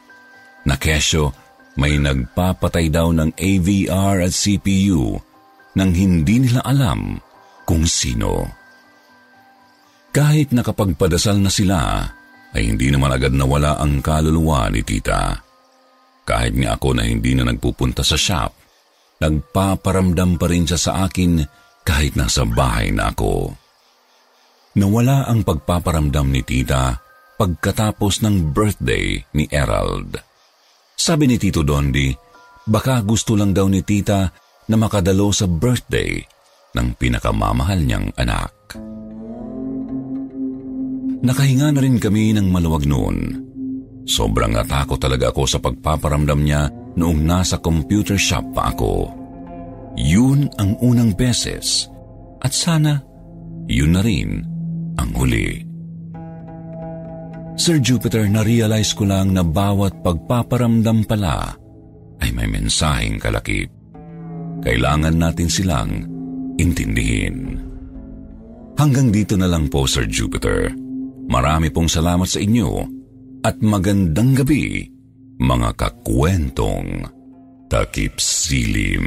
Na 0.63 0.79
kesyo, 0.79 1.35
may 1.75 1.99
nagpapatay 1.99 2.93
daw 2.93 3.11
ng 3.11 3.35
AVR 3.35 4.23
at 4.23 4.33
CPU 4.35 5.19
nang 5.75 5.91
hindi 5.91 6.47
nila 6.47 6.63
alam 6.63 7.19
kung 7.65 7.89
sino. 7.89 8.45
Kahit 10.13 10.53
nakapagpadasal 10.53 11.41
na 11.41 11.49
sila, 11.49 12.05
ay 12.53 12.69
hindi 12.69 12.93
naman 12.93 13.09
agad 13.09 13.33
nawala 13.33 13.81
ang 13.81 14.05
kaluluwa 14.05 14.69
ni 14.69 14.85
tita. 14.85 15.41
Kahit 16.29 16.53
nga 16.53 16.77
ako 16.77 17.01
na 17.01 17.09
hindi 17.09 17.33
na 17.33 17.49
nagpupunta 17.49 18.05
sa 18.05 18.21
shop, 18.21 18.53
nagpaparamdam 19.25 20.37
pa 20.37 20.47
rin 20.53 20.69
siya 20.69 20.79
sa 20.79 20.93
akin 21.09 21.41
kahit 21.83 22.15
nasa 22.15 22.47
bahay 22.47 22.91
na 22.95 23.11
ako. 23.11 23.55
Nawala 24.79 25.29
ang 25.29 25.45
pagpaparamdam 25.45 26.33
ni 26.33 26.41
tita 26.41 26.97
pagkatapos 27.37 28.25
ng 28.25 28.55
birthday 28.55 29.21
ni 29.37 29.45
Erald. 29.53 30.17
Sabi 30.97 31.27
ni 31.29 31.37
Tito 31.37 31.67
Dondi, 31.67 32.15
baka 32.65 33.03
gusto 33.03 33.35
lang 33.35 33.51
daw 33.51 33.67
ni 33.67 33.83
tita 33.83 34.31
na 34.71 34.77
makadalo 34.79 35.35
sa 35.35 35.51
birthday 35.51 36.23
ng 36.73 36.89
pinakamamahal 36.97 37.83
niyang 37.83 38.09
anak. 38.17 38.55
Nakahinga 41.23 41.69
na 41.75 41.81
rin 41.83 42.03
kami 42.03 42.35
ng 42.35 42.51
maluwag 42.51 42.87
noon. 42.87 43.19
Sobrang 44.03 44.51
natakot 44.51 44.99
talaga 44.99 45.31
ako 45.31 45.43
sa 45.47 45.59
pagpaparamdam 45.63 46.41
niya 46.43 46.67
noong 46.99 47.21
nasa 47.23 47.63
computer 47.63 48.19
shop 48.19 48.43
pa 48.51 48.75
ako. 48.75 49.22
Yun 49.99 50.49
ang 50.57 50.81
unang 50.81 51.13
beses 51.13 51.89
at 52.41 52.53
sana 52.57 53.05
yun 53.69 53.95
na 53.95 54.03
rin 54.03 54.43
ang 54.97 55.11
huli. 55.15 55.63
Sir 57.53 57.79
Jupiter, 57.79 58.25
na-realize 58.27 58.97
ko 58.97 59.05
lang 59.05 59.37
na 59.37 59.45
bawat 59.45 60.01
pagpaparamdam 60.01 61.05
pala 61.05 61.53
ay 62.25 62.33
may 62.33 62.49
mensaheng 62.49 63.21
kalakip. 63.21 63.69
Kailangan 64.65 65.15
natin 65.15 65.51
silang 65.53 65.93
intindihin. 66.57 67.61
Hanggang 68.79 69.13
dito 69.13 69.37
na 69.37 69.47
lang 69.47 69.69
po, 69.69 69.85
Sir 69.85 70.09
Jupiter. 70.09 70.73
Marami 71.29 71.69
pong 71.69 71.93
salamat 71.93 72.27
sa 72.27 72.41
inyo 72.41 72.71
at 73.45 73.61
magandang 73.61 74.39
gabi, 74.39 74.89
mga 75.39 75.77
kakwentong 75.77 77.07
takip 77.69 78.17
silim. 78.17 79.07